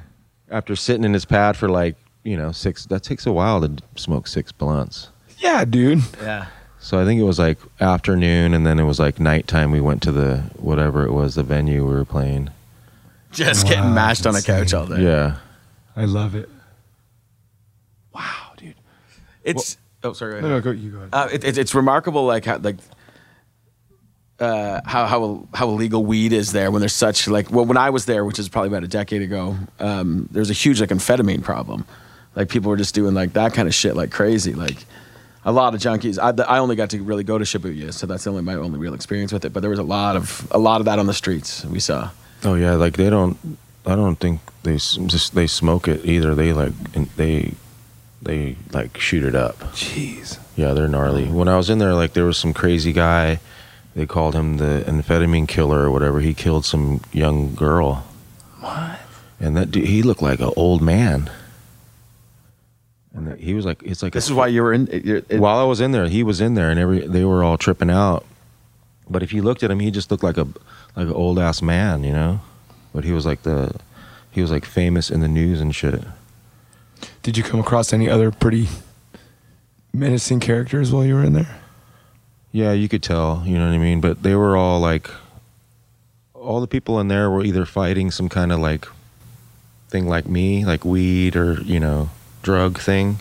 [0.51, 1.95] after sitting in his pad for like
[2.25, 5.11] you know six that takes a while to smoke six blunts
[5.41, 6.03] yeah, dude.
[6.21, 6.47] Yeah.
[6.79, 9.71] so I think it was like afternoon, and then it was like nighttime.
[9.71, 12.51] We went to the whatever it was, the venue we were playing.
[13.33, 15.03] Just Wow, getting mashed on a couch all day.
[15.03, 15.37] Yeah,
[15.97, 16.49] I love it.
[18.13, 18.75] Wow, dude.
[19.45, 20.33] It's oh sorry.
[20.33, 20.51] Go ahead.
[20.51, 20.71] No, no, go.
[20.73, 20.97] You go.
[20.99, 21.09] ahead.
[21.13, 22.77] Uh, it, it, it's remarkable, like how like
[24.41, 27.91] uh, how how how illegal weed is there when there's such like well when I
[27.91, 30.91] was there, which is probably about a decade ago, um, there was a huge like
[30.91, 31.85] amphetamine problem.
[32.35, 34.55] Like people were just doing like that kind of shit like crazy.
[34.55, 34.85] Like
[35.45, 36.19] a lot of junkies.
[36.19, 38.95] I, I only got to really go to Shibuya, so that's only my only real
[38.95, 39.53] experience with it.
[39.53, 42.11] But there was a lot of a lot of that on the streets we saw.
[42.45, 43.37] Oh yeah, like they don't.
[43.87, 46.35] I don't think they just they smoke it either.
[46.35, 47.55] They like and they
[48.23, 49.59] they like shoot it up.
[49.75, 50.39] Jeez.
[50.57, 51.27] Yeah, they're gnarly.
[51.27, 53.41] When I was in there, like there was some crazy guy.
[53.97, 56.21] They called him the amphetamine killer or whatever.
[56.21, 58.07] He killed some young girl.
[58.61, 59.01] What?
[59.41, 61.31] And that dude, he looked like an old man.
[63.15, 64.87] And he was like, it's like This a- is why you were in.
[65.03, 67.43] You're, it, while I was in there, he was in there, and every they were
[67.43, 68.25] all tripping out.
[69.11, 70.47] But if you looked at him, he just looked like a
[70.97, 72.41] like an old ass man, you know.
[72.95, 73.75] But he was like the
[74.31, 76.03] he was like famous in the news and shit.
[77.23, 78.69] Did you come across any other pretty
[79.93, 81.59] menacing characters while you were in there?
[82.53, 84.01] Yeah, you could tell, you know what I mean.
[84.01, 85.09] But they were all like,
[86.35, 88.87] all the people in there were either fighting some kind of like
[89.89, 92.11] thing like me, like weed or you know
[92.43, 93.19] drug thing.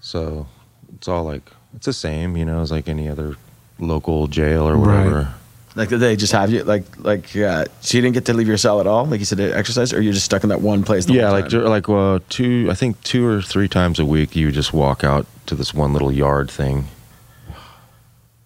[0.00, 0.46] So
[0.94, 3.36] it's all like it's the same, you know, as like any other
[3.78, 4.96] local jail or Right.
[5.04, 5.28] whatever.
[5.74, 8.48] like did they just have you like like uh, so you didn't get to leave
[8.48, 9.04] your cell at all?
[9.06, 11.04] Like you said, exercise, or you're just stuck in that one place?
[11.06, 14.34] The yeah, whole like like uh, two, I think two or three times a week,
[14.34, 16.86] you just walk out to this one little yard thing.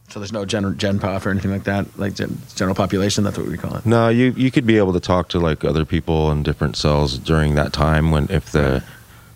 [0.09, 1.87] so there's no gen gen pop or anything like that.
[1.97, 3.23] Like gen, general population.
[3.23, 3.87] That's what we call it.
[3.87, 7.17] No, you you could be able to talk to like other people in different cells
[7.19, 8.83] during that time when if the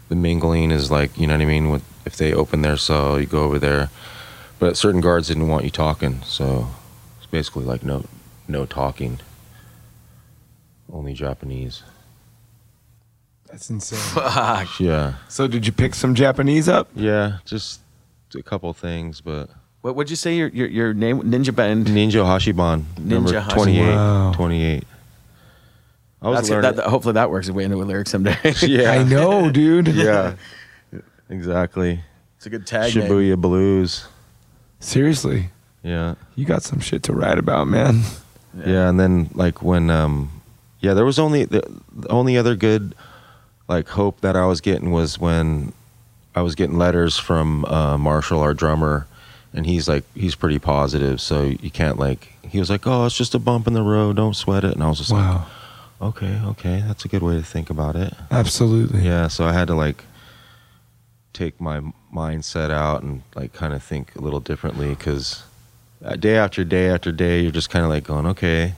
[0.09, 1.71] the mingling is like you know what I mean.
[1.71, 3.89] With if they open their cell, you go over there.
[4.65, 6.69] But certain guards didn't want you talking, so
[7.19, 8.07] it's basically like no
[8.49, 9.21] no talking.
[10.91, 11.83] Only Japanese.
[13.51, 13.99] That's insane.
[13.99, 14.81] Fuck.
[14.81, 16.89] Yeah, so did you pick some Japanese up?
[16.97, 17.81] yeah, just
[18.35, 19.51] a couple things, but
[19.83, 21.89] What would you say your your, your name Ninja Band?
[21.89, 23.95] Ninja Hashiban, number Ninja Hashi- 28.
[23.95, 24.33] Wow.
[24.33, 24.85] 28.
[26.23, 26.77] I was That's learning.
[26.77, 28.39] that, hopefully that works its way into a lyric someday.
[28.63, 28.93] yeah.
[28.93, 29.89] I know, dude.
[29.95, 30.37] Yeah.
[31.29, 32.01] exactly.
[32.39, 33.11] it's a good tag name.
[33.11, 34.07] Shibuya Blues.
[34.85, 35.49] Seriously,
[35.83, 36.15] Yeah.
[36.37, 38.03] you got some shit to write about, man.
[38.67, 38.89] yeah.
[38.89, 40.31] And then like when um
[40.81, 41.63] yeah, there was only the,
[41.97, 42.95] the only other good
[43.69, 45.73] like hope that I was getting was when
[46.37, 49.07] I was getting letters from uh Marshall our drummer
[49.55, 53.17] and he's like he's pretty positive so you can't like he was like oh it's
[53.17, 55.47] just a bump in the road don't sweat it and I was just like Wow,
[56.01, 59.01] like okay okay that's a good way to think about it absolutely.
[59.03, 60.05] Yeah, so I had to like
[61.35, 61.81] take my
[62.13, 65.43] mindset out and like kind of think a little differently because
[66.03, 68.75] uh, day after day after day, you're just kind of like going, okay,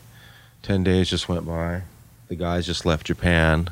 [0.62, 1.82] 10 days just went by.
[2.28, 3.68] The guys just left Japan.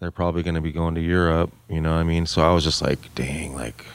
[0.00, 2.26] They're probably going to be going to Europe, you know what I mean?
[2.26, 3.86] So I was just like, dang, like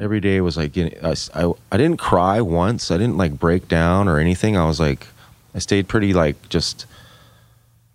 [0.00, 2.90] every day was like getting, I didn't cry once.
[2.90, 4.56] I didn't like break down or anything.
[4.56, 5.06] I was like,
[5.54, 6.86] I stayed pretty like just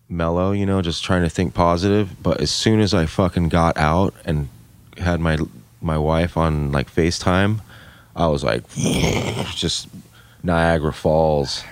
[0.09, 2.21] mellow, you know, just trying to think positive.
[2.21, 4.49] But as soon as I fucking got out and
[4.97, 5.37] had my
[5.81, 7.59] my wife on like FaceTime,
[8.15, 8.63] I was like,
[9.55, 9.87] just
[10.43, 11.63] Niagara Falls.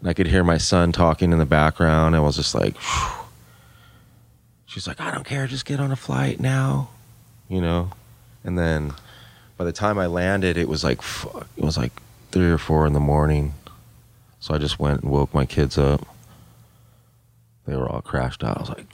[0.00, 2.16] And I could hear my son talking in the background.
[2.16, 2.74] I was just like,
[4.66, 6.88] she's like, I don't care, just get on a flight now,
[7.48, 7.90] you know.
[8.44, 8.92] And then
[9.58, 11.92] by the time I landed, it was like, fuck, it was like
[12.30, 13.54] three or four in the morning.
[14.38, 16.06] So I just went and woke my kids up.
[17.66, 18.56] They were all crashed out.
[18.56, 18.86] I was like,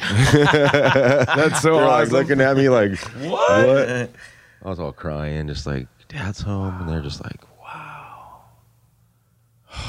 [1.36, 2.12] That's so they're like awesome.
[2.14, 4.10] looking at me like, what?
[4.64, 8.42] I was all crying, just like, Dad's home, and they're just like, wow.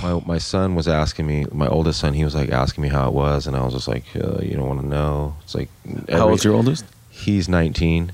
[0.02, 3.08] My my son was asking me, my oldest son, he was like asking me how
[3.08, 5.36] it was, and I was just like, uh, you don't want to know.
[5.44, 6.86] It's like, How every- old's your oldest?
[7.10, 8.12] He's 19.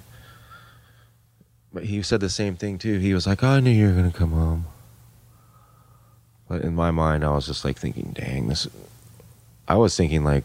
[1.74, 3.00] But he said the same thing too.
[3.00, 4.66] He was like, oh, I knew you were going to come home.
[6.50, 8.68] But in my mind, I was just like thinking, dang, this.
[9.72, 10.44] I was thinking like,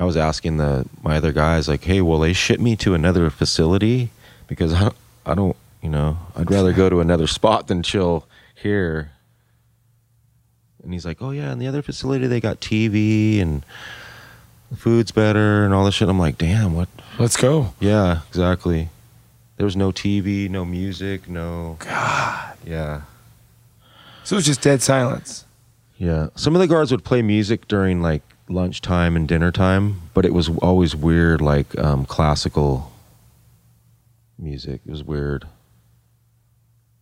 [0.00, 3.28] I was asking the my other guys like, hey, will they ship me to another
[3.28, 4.08] facility?
[4.46, 4.96] Because I don't,
[5.26, 9.10] I don't, you know, I'd rather go to another spot than chill here.
[10.82, 13.66] And he's like, oh yeah, in the other facility they got TV and
[14.70, 16.08] the food's better and all this shit.
[16.08, 16.88] I'm like, damn, what?
[17.18, 17.74] Let's go.
[17.80, 18.88] Yeah, exactly.
[19.58, 21.76] There was no TV, no music, no.
[21.80, 22.56] God.
[22.64, 23.02] Yeah.
[24.24, 25.44] So it was just dead silence.
[25.98, 26.28] Yeah.
[26.34, 30.32] Some of the guards would play music during like lunchtime and dinner time, but it
[30.32, 32.92] was always weird, like um, classical
[34.38, 34.80] music.
[34.86, 35.46] It was weird.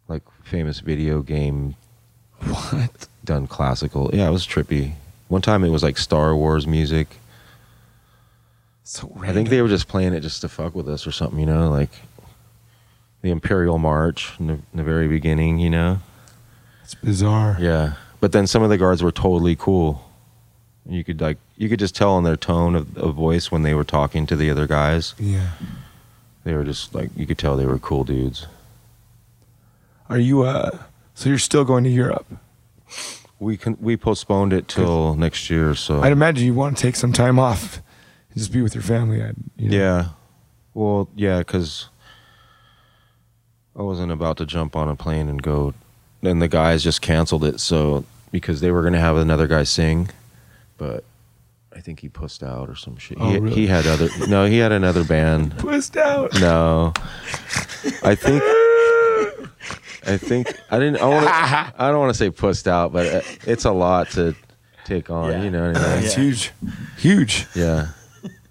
[0.08, 1.74] Like famous video game
[2.40, 3.06] What?
[3.24, 4.10] done classical.
[4.12, 4.92] Yeah, it was trippy.
[5.28, 7.08] One time it was like Star Wars music.
[8.84, 11.38] So I think they were just playing it just to fuck with us or something,
[11.38, 11.90] you know, like
[13.22, 16.00] the Imperial March in the, in the very beginning, you know.
[16.82, 17.56] It's bizarre.
[17.60, 20.04] Yeah, but then some of the guards were totally cool.
[20.86, 23.74] You could like you could just tell in their tone of, of voice when they
[23.74, 25.14] were talking to the other guys.
[25.18, 25.50] Yeah.
[26.44, 28.46] They were just like you could tell they were cool dudes.
[30.08, 30.78] Are you uh?
[31.14, 32.26] So you're still going to Europe?
[33.38, 36.96] We can we postponed it till next year, so I'd imagine you want to take
[36.96, 37.76] some time off
[38.30, 39.22] and just be with your family.
[39.22, 39.76] I'd, you know.
[39.76, 40.08] yeah.
[40.74, 41.88] Well, yeah, because
[43.76, 45.74] I wasn't about to jump on a plane and go.
[46.22, 50.08] And the guys just canceled it, so because they were gonna have another guy sing,
[50.82, 51.04] but
[51.74, 53.16] I think he pussed out or some shit.
[53.20, 53.54] Oh, he, really?
[53.54, 55.56] he had other no, he had another band.
[55.58, 56.34] Twist out.
[56.40, 56.92] No,
[58.02, 58.42] I think.
[60.04, 60.96] I think I didn't.
[61.00, 61.28] I wanna,
[61.78, 64.34] I don't want to say pussed out, but uh, it's a lot to
[64.84, 65.30] take on.
[65.30, 65.44] Yeah.
[65.44, 66.04] You know what I mean?
[66.04, 66.50] It's huge,
[66.98, 67.46] huge.
[67.54, 67.88] Yeah.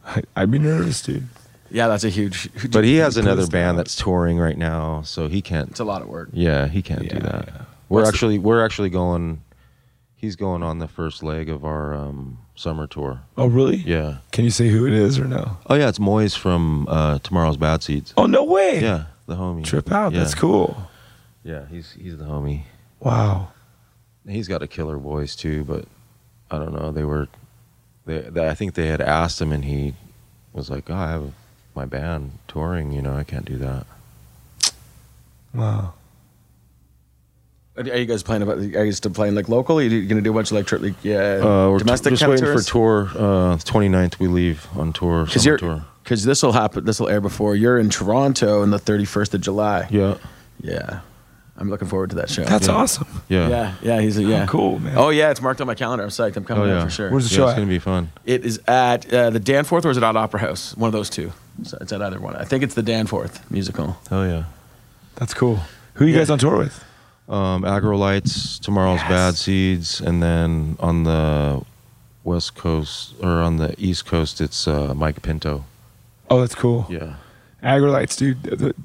[0.05, 1.27] I, I'd be nervous, dude.
[1.69, 2.49] Yeah, that's a huge.
[2.53, 3.77] huge But he has another band out.
[3.77, 5.69] that's touring right now, so he can't.
[5.71, 6.29] It's a lot of work.
[6.31, 7.47] Yeah, he can't do that.
[7.49, 7.61] yeah.
[7.89, 9.41] We're What's the- actually we're actually going.
[10.21, 13.21] He's going on the first leg of our um, summer tour.
[13.39, 13.77] Oh, really?
[13.77, 14.17] Yeah.
[14.31, 15.57] Can you say who it is or no?
[15.65, 18.13] Oh yeah, it's Moises from uh, Tomorrow's Bad Seeds.
[18.15, 18.79] Oh, no way.
[18.79, 19.65] Yeah, the homie.
[19.65, 20.13] Trip out.
[20.13, 20.19] Yeah.
[20.19, 20.77] That's cool.
[21.43, 22.65] Yeah, he's he's the homie.
[22.99, 23.47] Wow.
[24.29, 25.85] He's got a killer voice too, but
[26.51, 26.91] I don't know.
[26.91, 27.27] They were,
[28.05, 29.95] they, they I think they had asked him, and he
[30.53, 31.33] was like, "Oh, I have
[31.73, 32.91] my band touring.
[32.91, 33.87] You know, I can't do that."
[35.51, 35.95] Wow.
[37.89, 38.57] Are you guys playing about?
[38.57, 39.77] Are you still playing like local?
[39.79, 42.11] Are you gonna do a bunch of like, tri- like yeah, Uh, we're t- domestic
[42.13, 42.65] just waiting tours?
[42.67, 43.09] for tour.
[43.15, 45.25] Uh, 29th we leave on tour.
[45.25, 45.85] Because Summer you're tour.
[46.03, 46.85] because this will happen.
[46.85, 49.87] This will air before you're in Toronto on the 31st of July.
[49.89, 50.15] Yeah,
[50.61, 50.99] Yeah,
[51.57, 52.43] I'm looking forward to that show.
[52.43, 52.73] That's Yeah.
[52.73, 53.07] awesome.
[53.29, 54.01] yeah, yeah, yeah.
[54.01, 54.93] He's a, yeah, cool, man.
[54.97, 56.03] Oh yeah, it's marked on my calendar.
[56.03, 56.37] I'm psyched.
[56.37, 57.09] I'm coming Oh out yeah, for sure.
[57.11, 57.57] Where's the yeah, show It's at?
[57.57, 58.11] gonna be fun.
[58.25, 60.75] It is at uh, the Danforth or is it at Opera House?
[60.77, 61.31] One of those two.
[61.63, 62.35] So it's at either one.
[62.35, 63.97] I think it's the Danforth musical.
[64.11, 64.43] Oh yeah.
[65.15, 65.59] That's cool.
[65.95, 66.19] Who are you Yeah.
[66.21, 66.83] guys on tour with?
[67.31, 69.09] Um, Aggrolites, Tomorrow's Yes.
[69.09, 71.61] Bad Seeds, and then on the
[72.25, 75.63] west coast or on the east coast, it's uh, Mike Pinto.
[76.29, 76.85] Oh, that's cool.
[76.89, 77.15] Yeah.
[77.63, 78.43] Aggrolites, dude.
[78.43, 78.75] The- the-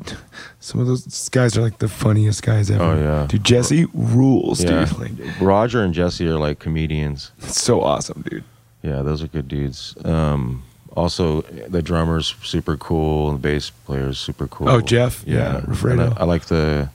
[0.61, 2.85] some of those guys are like the funniest guys ever.
[2.85, 3.27] Oh, yeah.
[3.27, 4.85] Dude, Jesse rules, Yeah.
[4.85, 4.99] dude.
[4.99, 7.33] Like, Roger and Jesse are like comedians.
[7.43, 8.45] it's so awesome, dude.
[8.83, 9.97] Yeah, those are good dudes.
[10.05, 10.63] Um,
[10.97, 14.69] also, the drummer's super cool, and the bass player's super cool.
[14.69, 15.25] Oh, Jeff?
[15.27, 16.17] Yeah, And Refredo.
[16.17, 16.91] I, I like the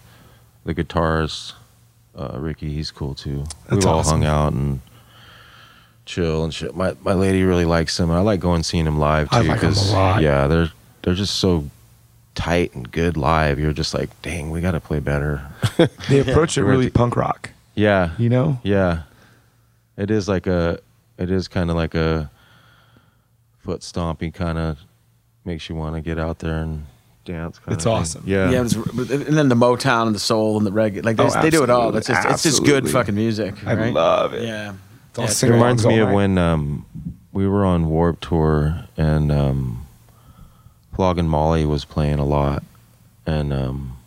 [0.64, 1.54] the guitarist,
[2.16, 2.74] uh, Ricky.
[2.74, 3.44] He's cool too.
[3.68, 4.22] That's We've all awesome.
[4.22, 4.82] hung out and
[6.06, 6.76] chill and shit.
[6.76, 8.10] My my lady really likes him.
[8.10, 9.38] and I like going seeing him live too.
[9.38, 10.22] I like 'em a lot.
[10.22, 10.72] Yeah, they're
[11.04, 11.66] they're just so
[12.36, 13.60] tight and good live.
[13.60, 15.42] You're just like, dang, we got to play better.
[16.10, 18.60] They approach it really punk rock, yeah, you know?
[18.64, 19.04] yeah,
[19.98, 20.80] it is like a,
[21.18, 22.30] it is kind of like a
[23.60, 24.78] foot stomping kind of
[25.44, 26.86] makes you want to get out there and
[27.26, 27.60] dance.
[27.60, 27.94] Kinda It's thing.
[27.94, 28.24] awesome.
[28.26, 31.04] Yeah, Yeah, it's, and then the Motown and the soul and the reggae.
[31.04, 31.96] Like they, Oh, they do it all.
[31.96, 33.66] It's just it's just good fucking music.
[33.66, 34.44] I love it.
[34.44, 34.74] Yeah.
[35.10, 36.16] It's all Yeah, It reminds me of night.
[36.16, 36.86] when um,
[37.34, 39.86] we were on Warp Tour and um,
[40.96, 42.64] Flogging Molly was playing a lot,
[43.26, 43.98] and um,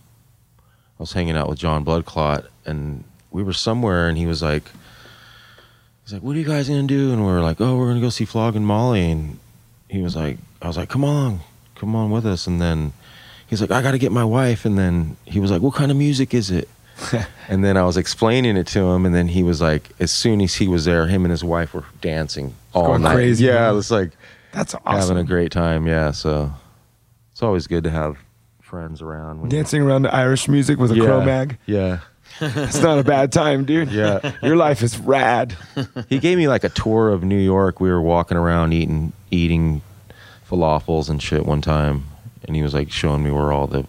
[0.59, 4.71] I was hanging out with John Bloodclot, and we were somewhere, and he was like,
[6.05, 8.01] he's like, "What are you guys gonna do?" And we were like, "Oh, we're gonna
[8.01, 9.39] go see Flogging Molly," and
[9.89, 11.41] he was like, "I was like, come on,
[11.75, 12.93] come on with us," and then
[13.49, 15.91] he's like, "I got to get my wife," and then he was like, "What kind
[15.91, 16.69] of music is it?"
[17.49, 20.41] And then I was explaining it to him, and then he was like, as soon
[20.41, 23.15] as he was there, him and his wife were dancing all going night.
[23.17, 23.73] crazy, Yeah, huh?
[23.73, 24.13] it was like
[24.53, 25.17] That's awesome.
[25.17, 25.87] having a great time.
[25.87, 26.51] Yeah, so
[27.33, 28.17] it's always good to have
[28.63, 29.51] friends around.
[29.51, 31.59] Dancing around to Irish music with a yeah, Cro-Mag.
[31.67, 31.99] Yeah,
[32.41, 33.91] It's not a bad time, dude.
[33.93, 34.33] Yeah.
[34.43, 35.55] Your life is rad.
[36.09, 37.79] he gave me like a tour of New York.
[37.79, 39.83] We were walking around eating eating
[40.49, 42.05] falafels and shit one time,
[42.47, 43.87] and he was like showing me where all the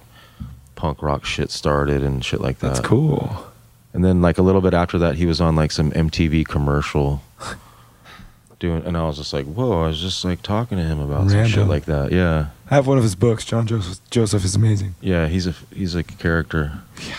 [0.75, 2.67] punk rock shit started and shit like that.
[2.75, 3.47] That's cool.
[3.93, 7.21] And then like a little bit after that, he was on like some MTV commercial
[8.59, 9.83] doing, and I was just like, whoa!
[9.83, 12.11] I was just like talking to him about some shit like that.
[12.11, 13.45] Yeah, I have one of his books.
[13.45, 14.95] John Joseph, Joseph is amazing.
[15.01, 15.27] yeah.
[15.27, 16.73] He's a he's like a character.
[17.07, 17.15] Yeah.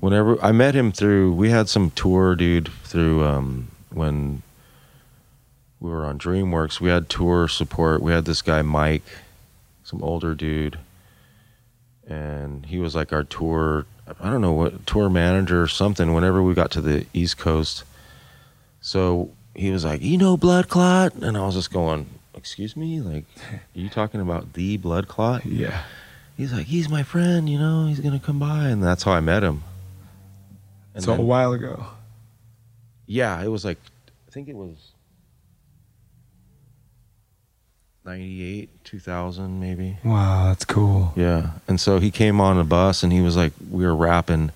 [0.00, 4.42] Whenever I met him through, we had some tour, dude, through um, when
[5.80, 6.80] we were on DreamWorks.
[6.80, 8.00] We had tour support.
[8.00, 9.02] We had this guy Mike,
[9.88, 10.78] some older dude,
[12.06, 13.86] and he was like our tour.
[14.20, 16.12] I don't know what tour manager or something.
[16.12, 17.84] Whenever we got to the East Coast,
[18.82, 23.00] so he was like, "You know, blood clot," and I was just going, "Excuse me,
[23.00, 25.82] like, are you talking about the blood clot?" Yeah.
[26.36, 27.86] He's like, "He's my friend, you know.
[27.86, 29.64] He's gonna come by," and that's how I met him.
[30.94, 31.86] And So a while ago.
[33.06, 33.78] yeah, it was like
[34.28, 34.76] I think it was
[38.08, 39.98] 98, 2000 maybe.
[40.02, 41.12] Wow, that's cool.
[41.14, 41.50] Yeah.
[41.68, 44.50] And so he came on a bus and he was like we were rapping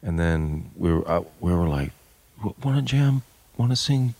[0.00, 1.90] and then we were uh, we were like
[2.62, 3.22] want to jam,
[3.56, 4.14] want to sing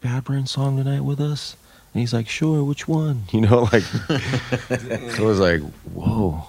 [0.00, 1.58] Bad Brain song tonight with us?
[1.92, 5.60] And he's like, "Sure, which one?" You know, like it was like,
[5.92, 6.44] "Whoa."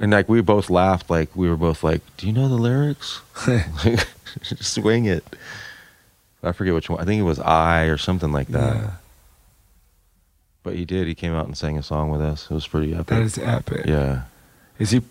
[0.00, 3.20] And like we both laughed like we were both like, "Do you know the lyrics?"
[4.42, 5.24] Swing it.
[6.42, 6.98] I forget which one.
[6.98, 8.76] I think it was I or something like that.
[8.76, 8.90] Yeah.
[10.64, 11.06] But he did.
[11.06, 12.46] He came out and sang a song with us.
[12.50, 13.06] It was pretty epic.
[13.06, 13.86] That is epic.
[13.86, 14.22] yeah.
[14.80, 15.02] Is he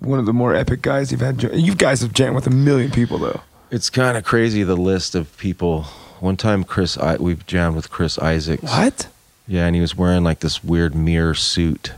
[0.00, 1.40] one of the more epic guys you've had?
[1.54, 3.42] You guys have jammed with a million people, though.
[3.70, 5.84] It's kind of crazy the list of people
[6.18, 8.62] one time Chris I, we jammed with Chris Isaacs.
[8.62, 9.06] What?
[9.46, 11.92] Yeah, and he was wearing like this weird mirror suit.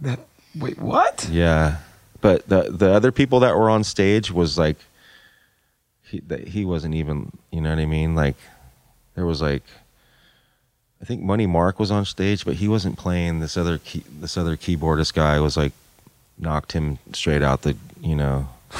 [0.00, 0.20] That
[0.58, 1.28] wait, what?
[1.30, 1.78] Yeah,
[2.20, 4.76] but the the other people that were on stage was like
[6.02, 8.36] he he wasn't even you know what I mean like
[9.14, 9.64] there was like
[11.00, 13.40] I think Money Mark was on stage, but he wasn't playing.
[13.40, 15.72] This other key, this other keyboardist guy was like
[16.38, 18.48] knocked him straight out the you know.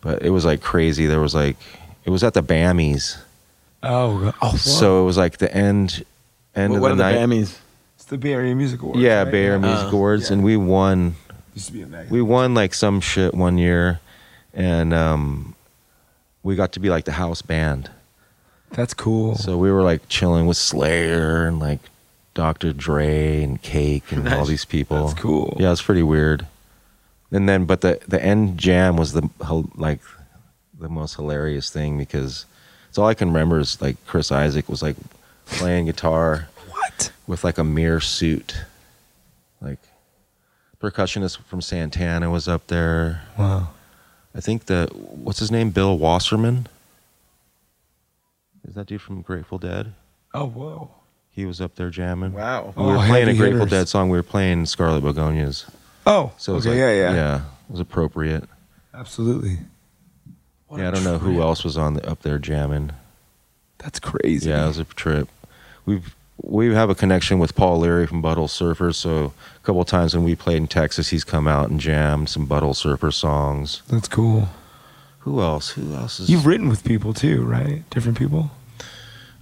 [0.00, 1.06] But it was like crazy.
[1.06, 1.56] There was like
[2.04, 3.18] it was at the Bammies,
[3.82, 6.04] Oh, oh, so it was like the end
[6.54, 7.14] end What, of what the are the night.
[7.28, 7.58] Bammies?
[7.96, 9.00] it's the Bay Area Music Awards.
[9.00, 9.30] yeah, right?
[9.32, 9.66] Bay Area Yeah.
[9.74, 11.16] Music Awards, and we won.
[11.54, 12.06] Used to be a.
[12.08, 13.98] We won like some shit one year,
[14.54, 15.56] and um,
[16.44, 17.90] we got to be like the house band.
[18.70, 19.34] That's cool.
[19.34, 21.80] So we were like chilling with Slayer and like
[22.34, 22.72] Dr.
[22.72, 25.08] Dre and Cake and all these people.
[25.08, 25.56] That's cool.
[25.58, 26.46] Yeah, it's pretty weird.
[27.30, 29.28] And then, but the the end jam was the
[29.74, 30.00] like
[30.78, 32.46] the most hilarious thing because
[32.88, 34.96] it's all I can remember is like Chris Isaak was like
[35.46, 37.10] playing guitar what?
[37.26, 38.54] with like a mirror suit,
[39.60, 39.78] like
[40.80, 43.22] percussionist from Santana was up there.
[43.36, 43.70] Wow.
[44.34, 46.68] I think the what's his name, Bill Wasserman.
[48.68, 49.94] Is that dude from Grateful Dead?
[50.34, 50.90] Oh, whoa.
[51.30, 52.32] He was up there jamming.
[52.34, 52.74] Wow.
[52.76, 53.70] We oh, were Oh, playing a Grateful hitters.
[53.70, 54.10] Dead song.
[54.10, 55.64] We were playing Scarlet Begonias.
[56.06, 58.44] Oh, So okay, like, yeah, yeah, yeah, it was appropriate.
[58.94, 59.58] absolutely.
[60.66, 62.90] What yeah, I don't know who else was on the, up there jamming.
[63.78, 64.50] That's crazy.
[64.50, 65.28] Yeah, it was a trip.
[65.86, 68.94] We've we have a connection with Paul Leary from Butthole Surfers.
[68.96, 72.28] So a couple of times when we played in Texas, he's come out and jammed
[72.28, 73.82] some Butthole Surfer songs.
[73.88, 74.48] That's cool.
[75.20, 75.70] Who else?
[75.70, 76.30] Who else is?
[76.30, 77.88] You've written with people too, right?
[77.90, 78.50] Different people.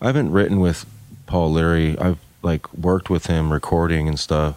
[0.00, 0.84] I haven't written with
[1.26, 1.98] Paul Leary.
[1.98, 4.56] I've like worked with him recording and stuff.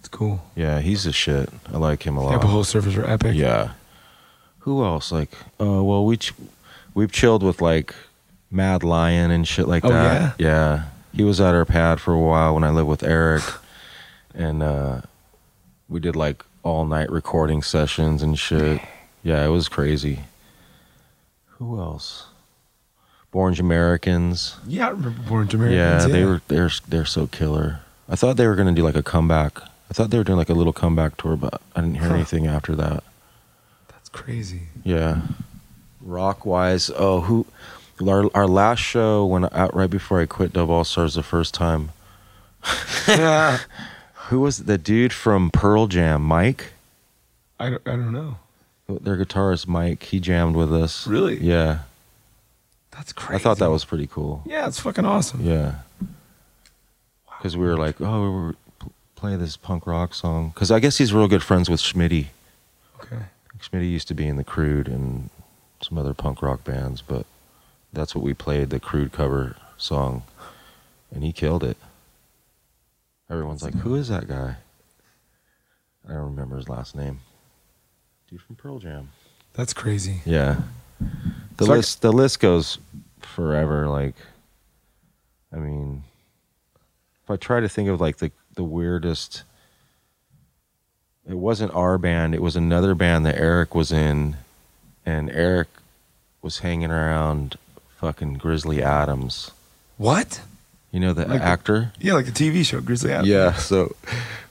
[0.00, 0.42] It's cool.
[0.56, 1.48] Yeah, he's a shit.
[1.72, 2.40] I like him a Yeah, lot.
[2.42, 3.34] but whole servers are epic.
[3.36, 3.72] Yeah.
[4.60, 5.10] Who else?
[5.12, 5.30] Like,
[5.60, 6.34] uh, well, we ch-
[6.94, 7.94] we've chilled with like
[8.50, 10.34] Mad Lion and shit like Oh, that.
[10.38, 10.84] Yeah.
[11.14, 13.42] He was at our pad for a while when I lived with Eric,
[14.34, 15.00] and uh,
[15.88, 18.80] we did like all night recording sessions and shit.
[19.22, 20.20] Yeah, it was crazy.
[21.58, 22.26] Who else?
[23.32, 24.56] Orange Americans.
[24.66, 26.04] Yeah, I remember Born to Americans.
[26.06, 27.80] Yeah, they were they're they're so killer.
[28.08, 29.58] I thought they were gonna do like a comeback.
[29.90, 32.14] I thought they were doing like a little comeback tour, but I didn't hear Huh.
[32.16, 33.02] anything after that.
[33.88, 34.62] That's crazy.
[34.84, 35.22] Yeah.
[36.00, 37.46] Rock wise, oh who
[38.08, 41.52] our, our last show when out right before I quit Dub All Stars the first
[41.54, 41.90] time.
[43.06, 43.58] yeah.
[44.30, 46.22] Who was the dude from Pearl Jam?
[46.22, 46.72] Mike?
[47.58, 48.36] I don't, I don't know.
[48.88, 51.04] Their guitarist Mike, he jammed with us.
[51.06, 51.36] Really?
[51.38, 51.80] Yeah.
[53.00, 53.40] That's crazy.
[53.40, 54.42] I thought that was pretty cool.
[54.44, 55.40] Yeah, it's fucking awesome.
[55.42, 55.76] Yeah.
[57.38, 60.50] Because we were like, oh, we were pl- play this punk rock song.
[60.50, 62.26] Because I guess he's real good friends with Schmitty.
[63.02, 63.22] Okay.
[63.58, 65.30] Schmitty used to be in the Crude and
[65.80, 67.24] some other punk rock bands, but
[67.90, 70.22] that's what we played the Crude cover song,
[71.10, 71.78] and he killed it.
[73.30, 74.56] Everyone's like, "Who is that guy?"
[76.06, 77.20] I don't remember his last name.
[78.28, 79.08] Dude from Pearl Jam.
[79.54, 80.20] That's crazy.
[80.26, 80.60] Yeah.
[81.60, 82.78] The So list the list goes
[83.20, 83.86] forever.
[83.86, 84.14] Like,
[85.52, 86.02] I mean,
[87.22, 89.42] if I try to think of like the the weirdest,
[91.28, 92.34] it wasn't our band.
[92.34, 94.36] It was another band that Eric was in,
[95.04, 95.68] and Eric
[96.42, 97.56] was hanging around
[97.98, 99.50] fucking Grizzly Adams.
[99.98, 100.40] What?
[100.90, 101.92] You know the Like the- actor.
[102.00, 103.28] Yeah, like the TV show Grizzly Adams.
[103.28, 103.94] Yeah, so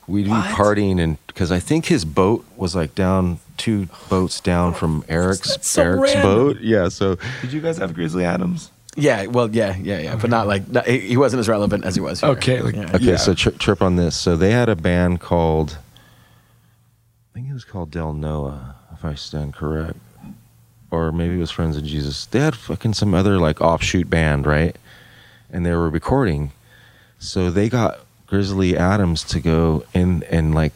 [0.07, 0.55] we'd be What?
[0.55, 5.57] partying, and because I think his boat was like down two boats down from Eric's
[5.61, 6.23] so Eric's random.
[6.35, 6.61] boat.
[6.61, 8.71] Yeah, so Did you guys have Grizzly Adams?
[8.95, 11.93] Yeah, well, yeah, yeah, yeah, but not like not, he he wasn't as relevant as
[11.95, 12.21] he was.
[12.21, 12.29] Here.
[12.31, 12.91] Okay, like- yeah.
[12.95, 13.15] Okay, Yeah.
[13.17, 14.15] so tri- trip on this.
[14.17, 15.77] So they had a band called,
[17.31, 19.97] I think it was called Del Noah, if I stand correct,
[20.91, 22.25] or maybe it was Friends of Jesus.
[22.25, 24.75] They had fucking some other like offshoot band, right?
[25.51, 26.51] And they were recording,
[27.19, 30.73] so they got Grizzly Adams to go in and like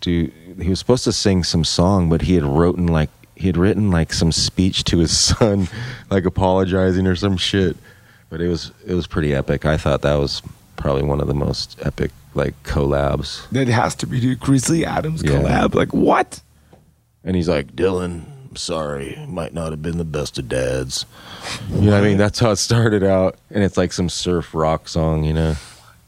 [0.00, 0.30] do.
[0.60, 3.90] He was supposed to sing some song, but he had written like he had written
[3.90, 5.68] like some speech to his son,
[6.10, 7.76] like apologizing or some shit.
[8.30, 9.64] But it was it was pretty epic.
[9.64, 10.42] I thought that was
[10.76, 13.48] probably one of the most epic like collabs.
[13.50, 14.40] That has to be dude.
[14.40, 15.30] Grizzly Adams Yeah.
[15.32, 15.74] collab.
[15.74, 16.40] Like what?
[17.24, 21.04] And he's like, Dylan, I'm sorry, might not have been the best of dads.
[21.70, 22.18] You know what I mean?
[22.18, 23.36] That's how it started out.
[23.50, 25.56] And it's like some surf rock song, you know?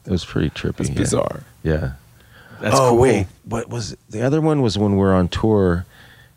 [0.07, 0.80] It was pretty trippy.
[0.80, 0.95] It's yeah.
[0.95, 1.43] bizarre.
[1.64, 1.93] Yeah.
[2.61, 2.98] That's oh, cool.
[2.98, 3.26] wait.
[3.44, 4.62] What was the other one?
[4.62, 5.86] Was when we were on tour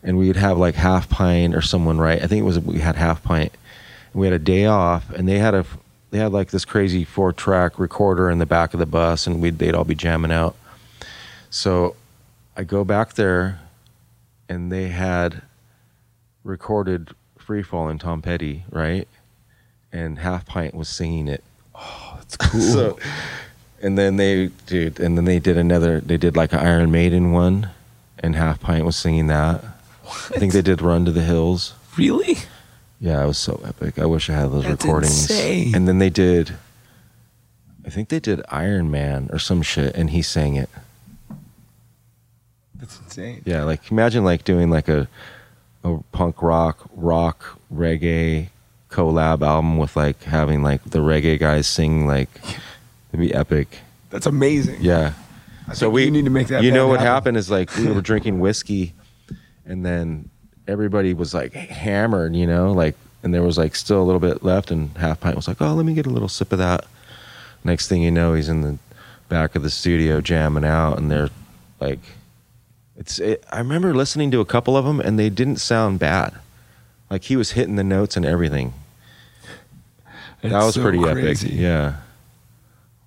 [0.02, 2.22] and we'd have like Half Pint or someone, right?
[2.22, 3.52] I think it was we had Half Pint.
[4.12, 5.64] And we had a day off and they had a
[6.10, 9.40] they had like this crazy four track recorder in the back of the bus and
[9.40, 10.56] we'd they'd all be jamming out.
[11.50, 11.96] So
[12.56, 13.60] I go back there
[14.48, 15.42] and they had
[16.44, 19.08] recorded Free Fall and Tom Petty, right?
[19.92, 21.44] and Half Pint was singing it.
[21.74, 22.60] Oh, it's cool.
[22.60, 22.98] So,
[23.82, 26.00] and then they, dude, and then they did another.
[26.00, 27.70] They did like an Iron Maiden one,
[28.18, 29.62] and Half Pint was singing that.
[30.04, 31.74] I think they did Run to the Hills.
[31.96, 32.36] really?
[33.00, 33.98] Yeah, it was so epic.
[33.98, 35.22] I wish I had those That's recordings.
[35.28, 35.74] insane.
[35.74, 36.52] And then they did,
[37.84, 40.70] I think they did Iron Man or some shit, and he sang it.
[42.76, 43.42] That's insane.
[43.44, 45.08] Yeah, like imagine like doing like a
[45.84, 48.48] a punk rock, rock, reggae
[48.88, 52.28] collab album with like having like the reggae guys sing like
[53.12, 53.78] it'd be epic.
[54.10, 54.78] That's amazing.
[54.80, 55.12] Yeah.
[55.68, 57.12] I so we need to make that You know what happen.
[57.12, 58.94] happened is like we were drinking whiskey,
[59.64, 60.28] and then
[60.66, 64.42] everybody was like hammered, you know, like, and there was like still a little bit
[64.42, 66.84] left, and half pint was like, oh, let me get a little sip of that.
[67.64, 68.78] Next thing you know, he's in the
[69.28, 71.30] back of the studio jamming out, and they're
[71.80, 72.00] like,
[72.96, 73.18] it's.
[73.20, 76.34] It, I remember listening to a couple of them, and they didn't sound bad.
[77.08, 78.74] Like he was hitting the notes and everything.
[80.42, 81.48] that was so pretty crazy.
[81.48, 81.58] epic.
[81.60, 81.96] Yeah.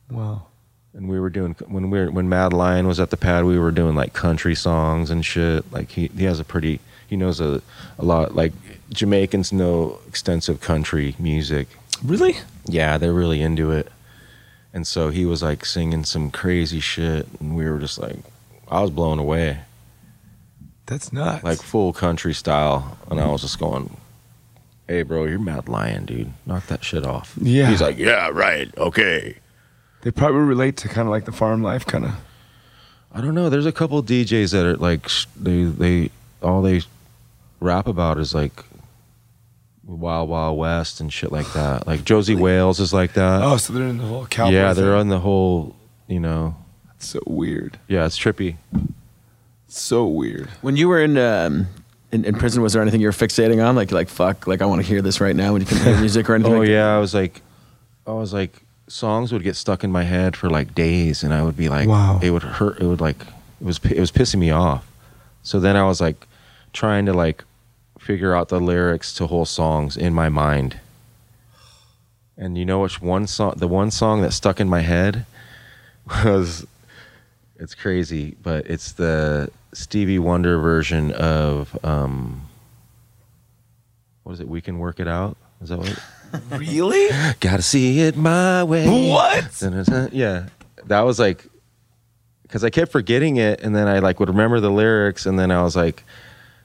[0.10, 0.47] Wow.
[0.93, 3.60] And we were doing when we were, when Mad Lion was at the pad, we
[3.60, 5.70] were doing like country songs and shit.
[5.72, 7.62] Like he, he has a pretty he knows a,
[7.99, 8.34] a lot.
[8.36, 8.53] Like
[8.91, 11.68] Jamaicans know extensive country music.
[12.03, 12.38] Really?
[12.66, 13.91] Yeah, they're really into it.
[14.74, 18.18] And so he was like singing some crazy shit, and we were just like,
[18.70, 19.60] I was blown away,
[20.86, 21.43] That's nuts.
[21.43, 22.97] like full country style.
[23.10, 23.95] And I was just going,
[24.88, 26.34] "Hey, bro, you're Mad Lion, dude.
[26.45, 27.70] Knock that shit off." Yeah.
[27.70, 28.70] He's like, "Yeah, right.
[28.78, 29.38] Okay."
[30.06, 32.12] They probably relate to kind of like the farm life, kind of.
[33.12, 33.49] I don't know.
[33.49, 36.12] There's a couple DJs that are like they they
[36.43, 36.84] all they
[37.60, 38.64] rap about is like
[39.84, 41.88] Wild Wild West and shit like that.
[41.88, 43.41] Like Josey Wales is like that.
[43.41, 44.51] Oh, so they're in the whole cowboy.
[44.53, 44.99] yeah, they're thing.
[44.99, 45.76] on the whole.
[46.08, 47.80] You know, That's so weird.
[47.88, 48.58] yeah, it's trippy.
[49.68, 50.49] So weird.
[50.62, 51.66] When you were in, um,
[52.12, 53.76] in in prison, was there anything you were fixating on?
[53.76, 55.53] Like like fuck, like I want to hear this right now.
[55.53, 56.53] When you couldn't hear music or anything.
[56.53, 56.74] Oh like that?
[56.74, 57.41] yeah, I was like,
[58.06, 61.44] I was like, songs would get stuck in my head for like days, and I
[61.44, 62.20] would be like, Wow.
[62.22, 62.80] it would hurt.
[62.80, 64.88] It would like, it was it was pissing me off.
[65.44, 66.28] So then I was like,
[66.74, 67.44] trying to like
[68.00, 70.80] figure out the lyrics to whole songs in my mind.
[72.38, 73.54] And you know which one song?
[73.58, 75.26] The one song that stuck in my head
[76.26, 76.66] was,
[77.58, 82.48] it's crazy, but it's the Stevie Wonder version of, um,
[84.24, 84.48] what is it?
[84.50, 85.38] We can work it out.
[85.62, 86.00] Is that what?
[86.52, 87.08] Really?
[87.40, 89.10] Gotta see it my way.
[89.10, 89.62] What?
[90.12, 90.48] Yeah,
[90.86, 91.46] that was like,
[92.44, 95.52] because I kept forgetting it, and then I like would remember the lyrics, and then
[95.52, 96.04] I was like,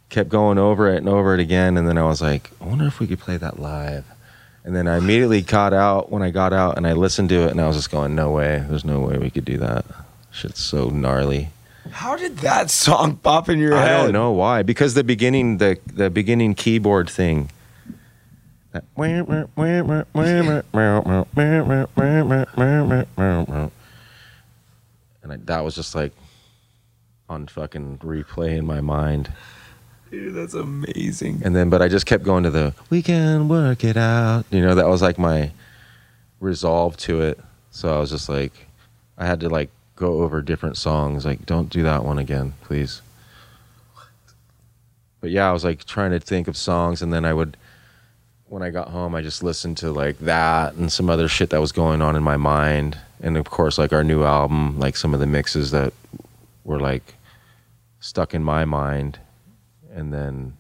[0.08, 2.86] kept going over it and over it again, and then I was like, I wonder
[2.86, 4.04] if we could play that live.
[4.62, 7.50] And then I immediately got out when I got out, and I listened to it,
[7.50, 9.86] and I was just going, no way, there's no way we could do that.
[10.30, 11.50] Shit's so gnarly.
[11.90, 14.00] How did that song pop in your I head?
[14.00, 14.62] I don't know why.
[14.62, 17.50] Because the beginning, the the beginning keyboard thing.
[18.72, 18.84] That
[25.22, 26.12] and I, that was just like
[27.28, 29.32] on fucking replay in my mind.
[30.10, 31.42] Dude, that's amazing.
[31.44, 34.60] And then, but I just kept going to the "We can work it out." You
[34.60, 35.52] know, that was like my
[36.40, 37.38] resolve to it.
[37.70, 38.52] So I was just like,
[39.16, 41.24] I had to like go over different songs.
[41.24, 43.02] Like, don't do that one again, please.
[45.20, 47.56] But yeah, I was like trying to think of songs, and then I would,
[48.50, 51.60] when I got home, I just listened to like that and some other shit that
[51.60, 55.14] was going on in my mind, and of course, like our new album, like some
[55.14, 55.92] of the mixes that
[56.64, 57.14] were like
[58.00, 59.20] stuck in my mind,
[59.94, 60.56] and then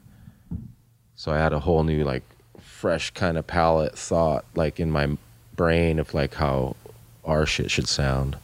[1.16, 2.22] so I had a whole new like
[2.60, 5.18] fresh kind of palette thought like in my
[5.56, 6.76] brain of like how
[7.24, 8.36] our shit should sound.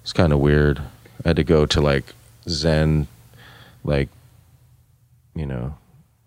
[0.00, 0.78] It's kind of weird.
[1.26, 2.14] I had to go to like
[2.48, 3.06] Zen,
[3.84, 4.08] like
[5.34, 5.74] you know,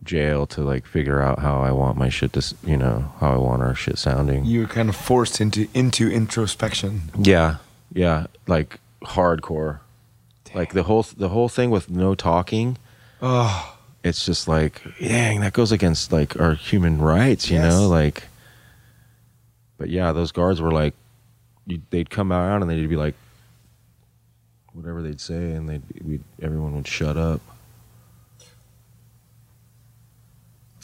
[0.03, 3.33] jail to like figure out how I want my shit to, s- you know, how
[3.33, 4.45] I want our shit sounding.
[4.45, 7.03] You were kind of forced into into introspection.
[7.17, 7.57] Yeah,
[7.93, 9.79] yeah, like hardcore.
[10.55, 12.77] Like the whole the whole thing with no talking.
[13.21, 17.73] Oh, it's just like, dang, that goes against like our human rights, you Yes.
[17.73, 18.23] know, like.
[19.77, 20.93] But yeah, those guards were like,
[21.89, 23.15] they'd come out and they'd be like,
[24.73, 27.41] whatever they'd say, and they'd we everyone would shut up.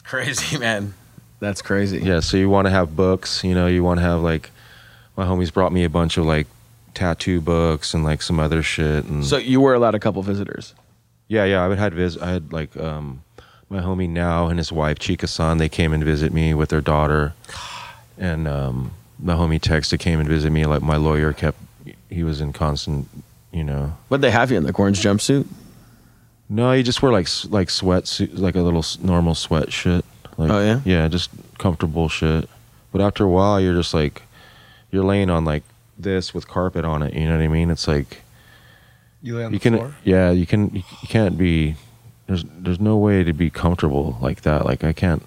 [0.06, 0.94] Crazy man.
[1.40, 1.98] That's crazy.
[1.98, 4.50] Yeah, so you want to have books, you know, you want to have like,
[5.16, 6.46] my homies brought me a bunch of like
[6.94, 10.74] tattoo books and like some other shit, and So you were allowed a couple visitors.
[11.28, 11.62] Yeah, yeah.
[11.62, 13.22] I would had vis- I had like um,
[13.68, 15.58] my homie now and his wife Chika San.
[15.58, 17.58] They came and visit me with their daughter, God.
[18.16, 20.64] and um, my homie Texta came and visit me.
[20.66, 21.58] Like my lawyer kept,
[22.08, 23.08] he was in constant,
[23.52, 23.96] you know.
[24.08, 25.46] What'd they have you in the orange jumpsuit?
[26.48, 30.04] No, you just wear like s- like sweatsuit, like a little normal sweat shit.
[30.38, 30.80] Like, Oh, yeah?
[30.84, 32.48] yeah, just comfortable shit.
[32.92, 34.22] But after a while, you're just like,
[34.90, 35.62] you're laying on like
[35.98, 37.14] this with carpet on it.
[37.14, 37.70] You know what I mean?
[37.70, 38.22] It's like
[39.22, 39.94] You lay on you the can, floor.
[40.04, 40.68] yeah, you can.
[40.74, 41.74] You, you can't be.
[42.26, 44.64] There's there's no way to be comfortable like that.
[44.64, 45.22] Like I can't.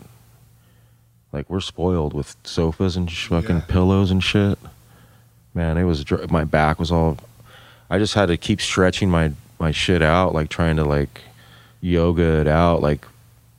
[1.32, 3.66] Like we're spoiled with sofas and sh- fucking Yeah.
[3.68, 4.58] pillows and shit.
[5.54, 7.18] Man, it was dr- my back was all.
[7.90, 11.22] I just had to keep stretching my my shit out, like trying to like
[11.82, 13.06] yoga it out, like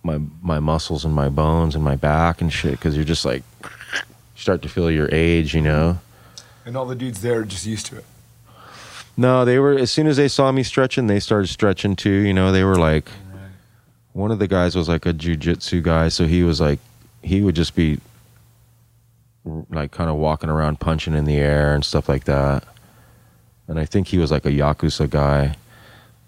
[0.03, 2.73] my my muscles and my bones and my back and shit.
[2.73, 3.43] Because you're just like
[4.35, 5.99] start to feel your age, you know.
[6.65, 8.05] And all the dudes there are just used to it.
[9.17, 12.11] No, they were as soon as they saw me stretching, they started stretching too.
[12.11, 13.11] You know, they were like,
[14.13, 16.79] one of the guys was like a jujitsu guy, so he was like,
[17.23, 17.99] he would just be
[19.71, 22.65] like kind of walking around punching in the air and stuff like that.
[23.69, 25.57] And I think he was like a yakuza guy.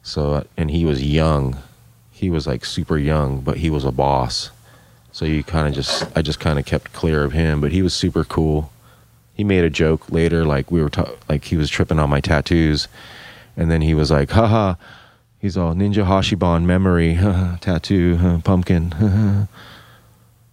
[0.03, 1.59] So and he was young.
[2.11, 4.51] He was like super young, but he was a boss.
[5.13, 7.83] So you kind of just I just kind of kept clear of him, but he
[7.83, 8.73] was super cool
[9.35, 12.21] he made a joke later like we were ta- like he was tripping on my
[12.21, 12.89] tattoos
[13.57, 14.75] and then he was like haha
[15.39, 17.19] he's all ninja hashiban memory
[17.61, 18.95] tattoo pumpkin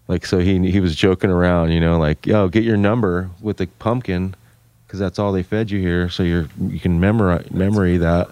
[0.07, 3.57] like so he he was joking around you know like yo get your number with
[3.57, 4.33] the pumpkin
[4.87, 8.27] because that's all they fed you here so you're you can memorize memory that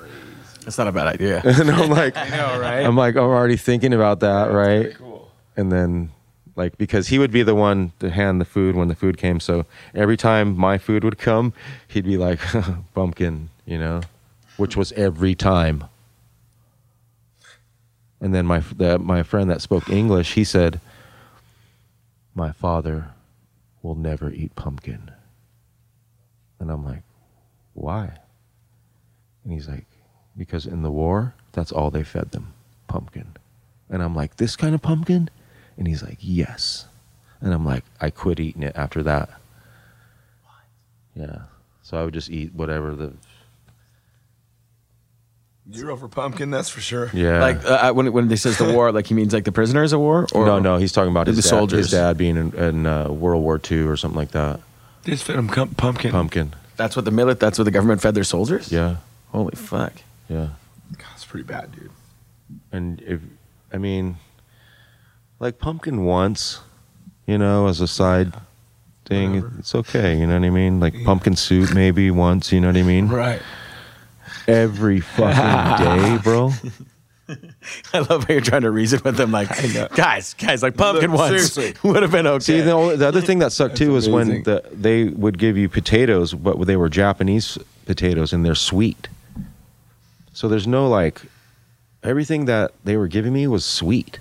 [0.67, 1.41] That's not a bad idea.
[1.45, 2.85] and i'm like I know, right?
[2.85, 5.31] i'm like i'm already thinking about that right cool.
[5.55, 6.11] and then
[6.57, 9.39] like because he would be the one to hand the food when the food came
[9.39, 9.65] so
[9.95, 11.53] every time my food would come
[11.87, 12.41] he'd be like
[12.93, 14.01] pumpkin you know
[14.57, 15.85] which was every time
[18.19, 20.81] and then my the, my friend that spoke english he said
[22.35, 23.11] my father
[23.81, 25.11] will never eat pumpkin
[26.59, 27.03] and i'm like
[27.73, 28.17] why
[29.45, 29.85] and he's like
[30.37, 32.53] because in the war that's all they fed them
[32.87, 33.35] pumpkin
[33.89, 35.29] and i'm like this kind of pumpkin
[35.77, 36.87] and he's like, yes.
[37.39, 39.29] And I'm like, I quit eating it after that.
[40.43, 40.63] What?
[41.15, 41.41] Yeah.
[41.83, 43.13] So I would just eat whatever the.
[45.69, 47.11] You're over pumpkin, that's for sure.
[47.13, 47.41] Yeah.
[47.41, 49.99] Like uh, when when he says the war, like he means like the prisoners of
[49.99, 51.79] war, or no, no, he's talking about the his dad, soldiers.
[51.79, 54.61] His dad being in, in uh, World War II or something like that.
[55.03, 56.11] They just fed him pumpkin.
[56.11, 56.53] Pumpkin.
[56.77, 57.41] That's what the millet.
[57.41, 58.71] That's what the government fed their soldiers.
[58.71, 58.97] Yeah.
[59.31, 59.91] Holy fuck.
[60.29, 60.49] Yeah.
[60.97, 61.91] God, it's pretty bad, dude.
[62.71, 63.19] And if,
[63.73, 64.17] I mean,
[65.39, 66.59] like pumpkin once,
[67.25, 68.33] you know, as a side
[69.05, 69.53] thing, Whatever.
[69.59, 70.17] it's okay.
[70.17, 70.79] You know what I mean?
[70.79, 73.07] Like pumpkin soup maybe once, you know what I mean?
[73.07, 73.41] Right.
[74.47, 76.51] Every fucking day, bro.
[77.93, 79.31] I love how you're trying to reason with them.
[79.31, 79.49] Like,
[79.93, 81.73] guys, guys, like pumpkin Look, once seriously.
[81.89, 82.43] would have been okay.
[82.43, 85.57] See, the, only, the other thing that sucked too was when the, they would give
[85.57, 89.09] you potatoes, but they were Japanese potatoes and they're sweet.
[90.37, 91.23] So there's no like,
[92.03, 94.19] everything that they were giving me was sweet.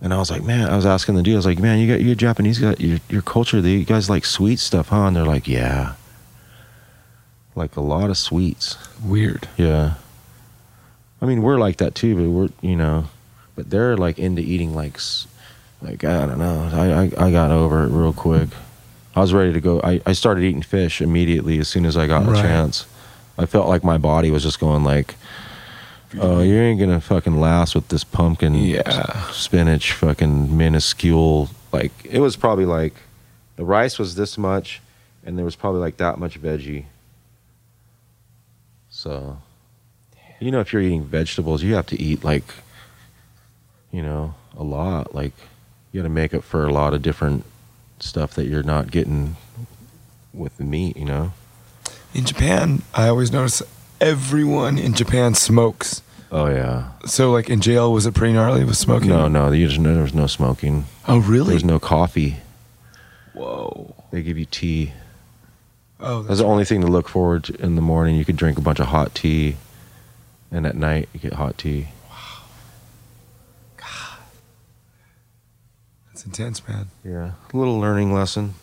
[0.00, 1.88] And I was like, man, I was asking the dude, I was like, man, you
[1.92, 5.06] got you Japanese, got your, your culture, the you guys like sweet stuff, huh?
[5.08, 5.94] And they're like, yeah.
[7.56, 8.76] Like a lot of sweets.
[9.02, 9.48] Weird.
[9.56, 9.94] Yeah.
[11.20, 13.06] I mean, we're like that too, but we're, you know,
[13.56, 15.26] but they're like into eating like, s-
[15.82, 16.70] like, I don't know.
[16.72, 18.50] I, I, I got over it real quick.
[19.16, 19.80] I was ready to go.
[19.82, 22.38] I, I started eating fish immediately as soon as I got Right.
[22.38, 22.86] a chance.
[23.38, 25.14] I felt like my body was just going like,
[26.18, 29.30] oh, you ain't gonna fucking last with this pumpkin, Yeah.
[29.30, 31.50] spinach, fucking minuscule.
[31.72, 32.94] Like it was probably like,
[33.56, 34.80] the rice was this much,
[35.24, 36.84] and there was probably like that much veggie.
[38.90, 39.38] So,
[40.40, 42.44] you know, if you're eating vegetables, you have to eat like,
[43.92, 45.14] you know, a lot.
[45.14, 45.32] Like,
[45.92, 47.44] you got to make up for a lot of different
[48.00, 49.36] stuff that you're not getting
[50.32, 50.96] with the meat.
[50.96, 51.32] You know.
[52.14, 53.62] In Japan, I always notice
[54.00, 56.02] everyone in Japan smokes.
[56.32, 56.90] Oh yeah.
[57.04, 59.08] So, like in jail, was it pretty gnarly with smoking?
[59.08, 59.50] No, no.
[59.50, 60.86] There was no smoking.
[61.06, 61.50] Oh, really?
[61.50, 62.38] There's no coffee.
[63.32, 63.94] Whoa.
[64.10, 64.92] They give you tea.
[66.00, 68.16] Oh, That's that's the only thing to look forward to in the morning.
[68.16, 69.56] You could drink a bunch of hot tea,
[70.50, 71.88] and at night you get hot tea.
[72.10, 72.42] Wow.
[73.76, 74.18] God.
[76.08, 76.88] That's intense, man.
[77.04, 78.54] Yeah, a little learning lesson.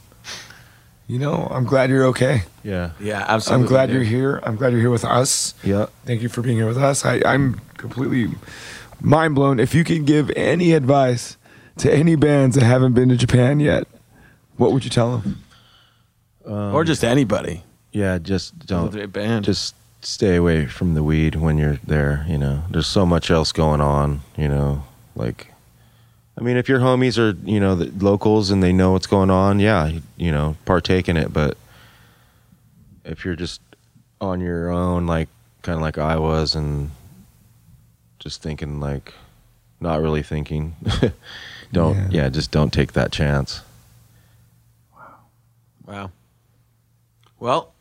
[1.07, 2.43] You know, I'm glad you're okay.
[2.63, 2.91] Yeah.
[2.99, 3.63] yeah, absolutely.
[3.63, 3.95] I'm glad dude.
[3.95, 4.39] you're here.
[4.43, 5.53] I'm glad you're here with us.
[5.63, 5.87] Yeah.
[6.05, 7.03] Thank you for being here with us.
[7.05, 8.35] I, I'm completely
[9.01, 9.59] mind blown.
[9.59, 11.37] If you could give any advice
[11.77, 13.85] to any bands that haven't been to Japan yet,
[14.57, 15.43] what would you tell them?
[16.45, 17.63] or just anybody.
[17.91, 19.45] Yeah, just don't Great band.
[19.45, 22.63] just stay away from the weed when you're there, you know.
[22.69, 24.83] There's so much else going on, you know.
[25.15, 25.52] Like
[26.37, 29.29] I mean, if your homies are, you know, the locals and they know what's going
[29.29, 31.57] on, yeah, you, you know, partake in it, but
[33.05, 33.61] if you're just
[34.19, 35.27] on your own like
[35.61, 36.91] kind of like I was and
[38.19, 39.13] just thinking like
[39.81, 40.75] not really thinking
[41.73, 42.07] don't Yeah.
[42.09, 43.61] yeah, just don't take that chance.
[44.95, 45.15] Wow.
[45.85, 46.11] Wow.
[47.39, 47.73] Well,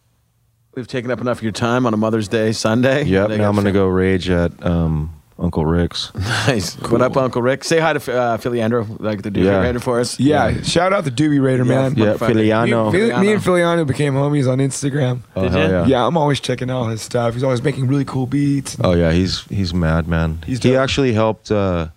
[0.74, 3.04] we've taken up enough of your time on a Mother's Day Sunday.
[3.04, 3.30] Yep.
[3.30, 6.12] Now I'm gonna go rage at um, Uncle Rick's.
[6.46, 6.74] Nice.
[6.90, 7.64] What up, Uncle Rick?
[7.64, 9.60] Say hi to uh, Philly Andrew, like the dude Yeah.
[9.60, 10.18] Raider for us.
[10.18, 11.94] Yeah, shout out to Doobie Raider, man.
[11.96, 12.28] Yeah, Motherfucker.
[12.28, 12.90] Me, Filiano.
[12.92, 15.20] me- me and Filiano became homies on Instagram.
[15.36, 15.68] Oh, Did hell ya?
[15.82, 15.86] yeah.
[15.86, 17.34] Yeah, I'm always checking out his stuff.
[17.34, 18.76] He's always making really cool beats.
[18.82, 20.38] Oh yeah, he's he's mad, man.
[20.46, 20.80] He's he dope.
[20.80, 21.50] actually helped.
[21.50, 21.88] Uh,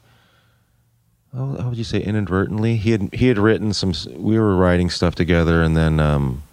[1.35, 2.77] how, how would you say inadvertently?
[2.77, 3.93] He had he had written some.
[4.15, 6.43] We were writing stuff together, and then um,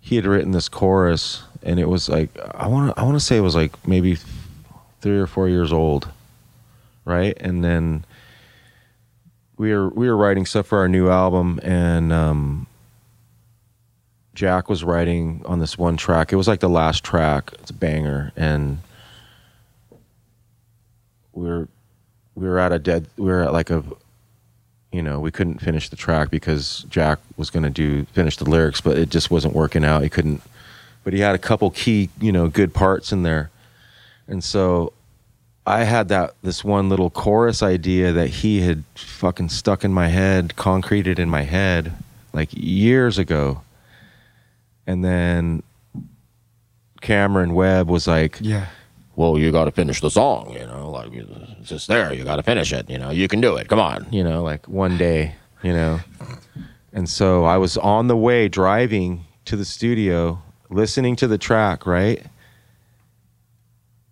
[0.00, 3.24] he had written this chorus, and it was like I want to I want to
[3.24, 4.18] say it was like maybe
[5.00, 6.08] three or four years old,
[7.04, 7.36] right?
[7.40, 8.04] And then
[9.56, 12.66] we were we were writing stuff for our new album, and um,
[14.34, 16.32] Jack was writing on this one track.
[16.32, 17.50] It was like the last track.
[17.58, 18.78] It's a banger, and
[21.32, 21.68] we were
[22.34, 23.06] we were at a dead.
[23.18, 23.84] We were at like a,
[24.92, 28.48] you know, we couldn't finish the track because Jack was going to do finish the
[28.48, 30.02] lyrics, but it just wasn't working out.
[30.02, 30.42] He couldn't.
[31.04, 33.50] But he had a couple key, you know, good parts in there,
[34.30, 34.94] and so
[35.66, 40.08] I had that this one little chorus idea that he had fucking stuck in my
[40.08, 41.92] head, concreted in my head
[42.32, 43.60] like years ago.
[44.86, 45.62] And then
[47.00, 48.66] Cameron Webb was like, Yeah.
[49.16, 52.36] "Well, you got to finish the song, you know, like it's just there, you got
[52.36, 53.68] to finish it, you know, you can do it.
[53.68, 56.00] Come on." You know, like one day, you know.
[56.92, 61.86] And so I was on the way driving to the studio, listening to the track,
[61.86, 62.24] right?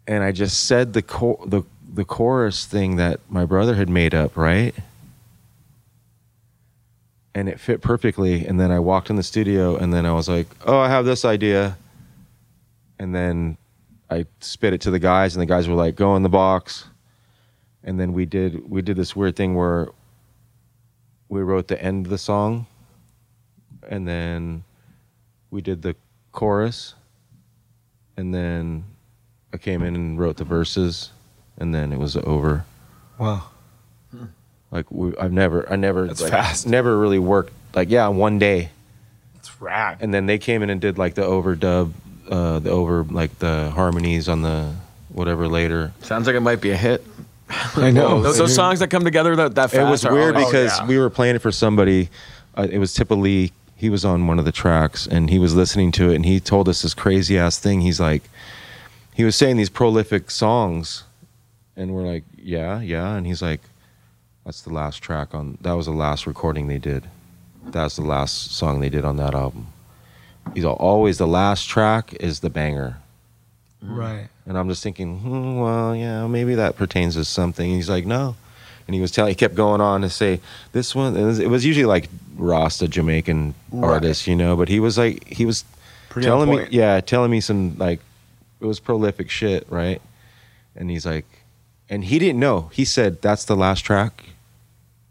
[0.09, 1.63] And I just said the cho- the
[1.95, 4.75] the chorus thing that my brother had made up, right?
[7.35, 8.47] And it fit perfectly.
[8.47, 11.05] And then I walked in the studio, and then I was like, "Oh, I have
[11.05, 11.77] this idea."
[12.99, 13.59] And then
[14.11, 16.87] I spit it to the guys, and the guys were like, "Go in the box."
[17.85, 19.89] And then we did we did this weird thing where
[21.29, 22.67] we wrote the end of the song,
[23.87, 24.65] and then
[25.51, 25.95] we did the
[26.33, 26.95] chorus,
[28.17, 28.85] and then
[29.53, 31.11] I came in and wrote the verses,
[31.57, 32.65] and then it was over.
[33.19, 33.45] Wow.
[34.71, 36.67] Like we, I've never, I never, That's like, fast.
[36.67, 37.53] never really worked.
[37.75, 38.71] Like yeah, one day,
[39.37, 39.99] It's rad.
[40.01, 41.93] and then they came in and did like the overdub,
[42.29, 44.75] uh, the over like the harmonies on the
[45.09, 45.93] whatever later.
[46.03, 47.05] Sounds like it might be a hit.
[47.77, 48.21] I know.
[48.21, 49.75] Those, those songs that come together that, that fast.
[49.75, 50.87] it was weird always- because yeah.
[50.87, 52.11] we were playing it for somebody.
[52.55, 53.53] Uh, it was Tipoli.
[53.75, 56.41] He was on one of the tracks and he was listening to it and he
[56.41, 57.81] told us this crazy ass thing.
[57.81, 58.25] He's like,
[59.19, 61.03] he was saying these prolific songs,
[61.77, 63.17] and we're like, yeah, yeah.
[63.17, 63.61] And he's like,
[64.47, 65.59] that's the last track on.
[65.61, 67.03] That was the last recording they did.
[67.67, 69.67] That's the last song they did on that album.
[70.55, 72.99] He's always the last track is the banger.
[73.83, 74.29] Right.
[74.47, 77.69] And I'm just thinking, hmm, well, yeah, maybe that pertains to something.
[77.69, 78.37] He's like, no.
[78.87, 80.41] And he was telling, he kept going on to say,
[80.71, 84.79] this one, it was, it was usually like Rasta Jamaican artist, you know, but he
[84.79, 85.65] was like, he was
[86.09, 87.99] Pretty telling me, yeah, telling me some like,
[88.61, 90.01] it was prolific shit, right?
[90.77, 91.27] And he's like,
[91.89, 92.71] and he didn't know.
[92.73, 94.25] He said, that's the last track.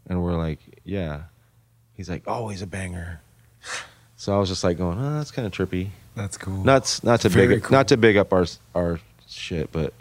[0.08, 1.22] And we're like, yeah.
[1.94, 3.20] He's like, oh, he's a banger.
[4.16, 6.64] So I was just like going, oh, that's kind of trippy That's cool.
[6.64, 7.72] not not to Very big cool.
[7.76, 9.92] not to big up our our shit, but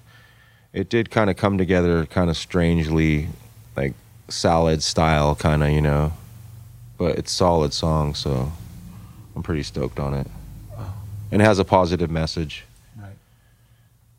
[0.73, 3.27] it did kind of come together kind of strangely,
[3.75, 3.93] like
[4.27, 6.13] salad style, kind of you know.
[6.97, 8.51] But it's solid song, so
[9.35, 10.27] I'm pretty stoked on it,
[11.31, 12.65] and it has a positive message.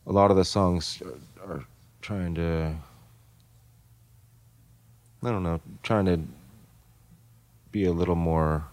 [0.09, 1.03] A lot of the songs
[1.47, 1.65] are,
[2.01, 2.75] trying to,
[5.23, 6.19] I don't know, trying to
[7.71, 8.65] be a little more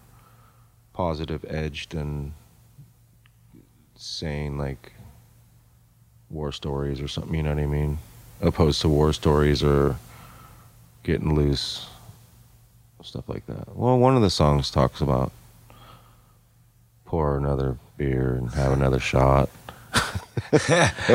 [0.94, 2.32] positive edged and
[3.96, 4.94] saying like
[6.30, 7.98] war stories or something, you know what I mean?
[8.40, 9.96] Opposed to war stories or
[11.02, 11.86] getting loose,
[13.02, 13.76] stuff like that.
[13.76, 15.32] Well, one of the songs talks about
[17.04, 19.50] pour another beer and have another shot.
[20.50, 20.70] but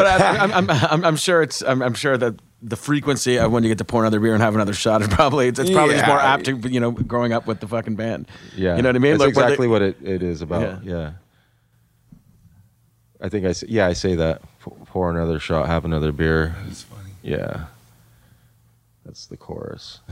[0.08, 1.62] I, I'm, I'm, I'm, I'm sure it's.
[1.62, 4.42] I'm, I'm sure that the frequency of when you get to pour another beer and
[4.44, 7.32] have another shot is probably it's, it's probably just more apt to you know growing
[7.34, 8.28] up with the fucking band.
[8.56, 9.18] Yeah, you know what I mean.
[9.18, 10.84] That's Like, where they- exactly what it, it is about.
[10.84, 10.94] Yeah.
[10.96, 11.12] Yeah.
[13.24, 16.56] I think I say, yeah I say that P- pour another shot, have another beer.
[16.66, 17.12] That's funny.
[17.22, 17.66] Yeah,
[19.06, 20.00] that's the chorus.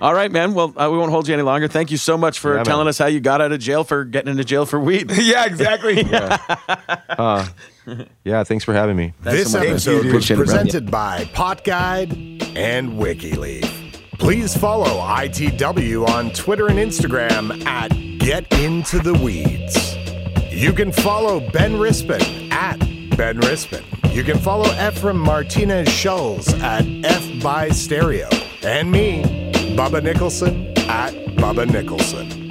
[0.00, 0.54] All right, man.
[0.54, 1.68] Well, uh, we won't hold you any longer.
[1.68, 2.64] Thank you so much for Yeah, man.
[2.66, 5.10] telling us how you got out of jail for getting into jail for weed.
[5.16, 6.02] yeah, exactly.
[8.24, 9.14] Yeah, thanks for having me.
[9.22, 10.38] This so episode was dude.
[10.38, 12.12] presented by Pot Guide
[12.56, 13.72] and WikiLeaf.
[14.18, 17.88] Please follow ITW on Twitter and Instagram at
[18.18, 19.94] Get Into the Weeds.
[20.50, 22.78] You can follow Ben Rispin at
[23.16, 23.82] Ben Rispin.
[24.14, 28.28] You can follow Efrem Martinez Schulz at F by Stereo.
[28.62, 29.22] And me,
[29.76, 32.44] Bubba Nicholson at Bubba Nicholson.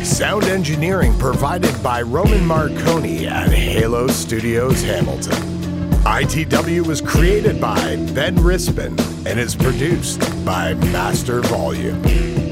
[0.06, 5.34] Sound engineering provided by Roman Marconi at Halo Studios Hamilton.
[6.04, 8.96] ITW was created by Ben Rispin
[9.26, 12.45] and is produced by Master Volume.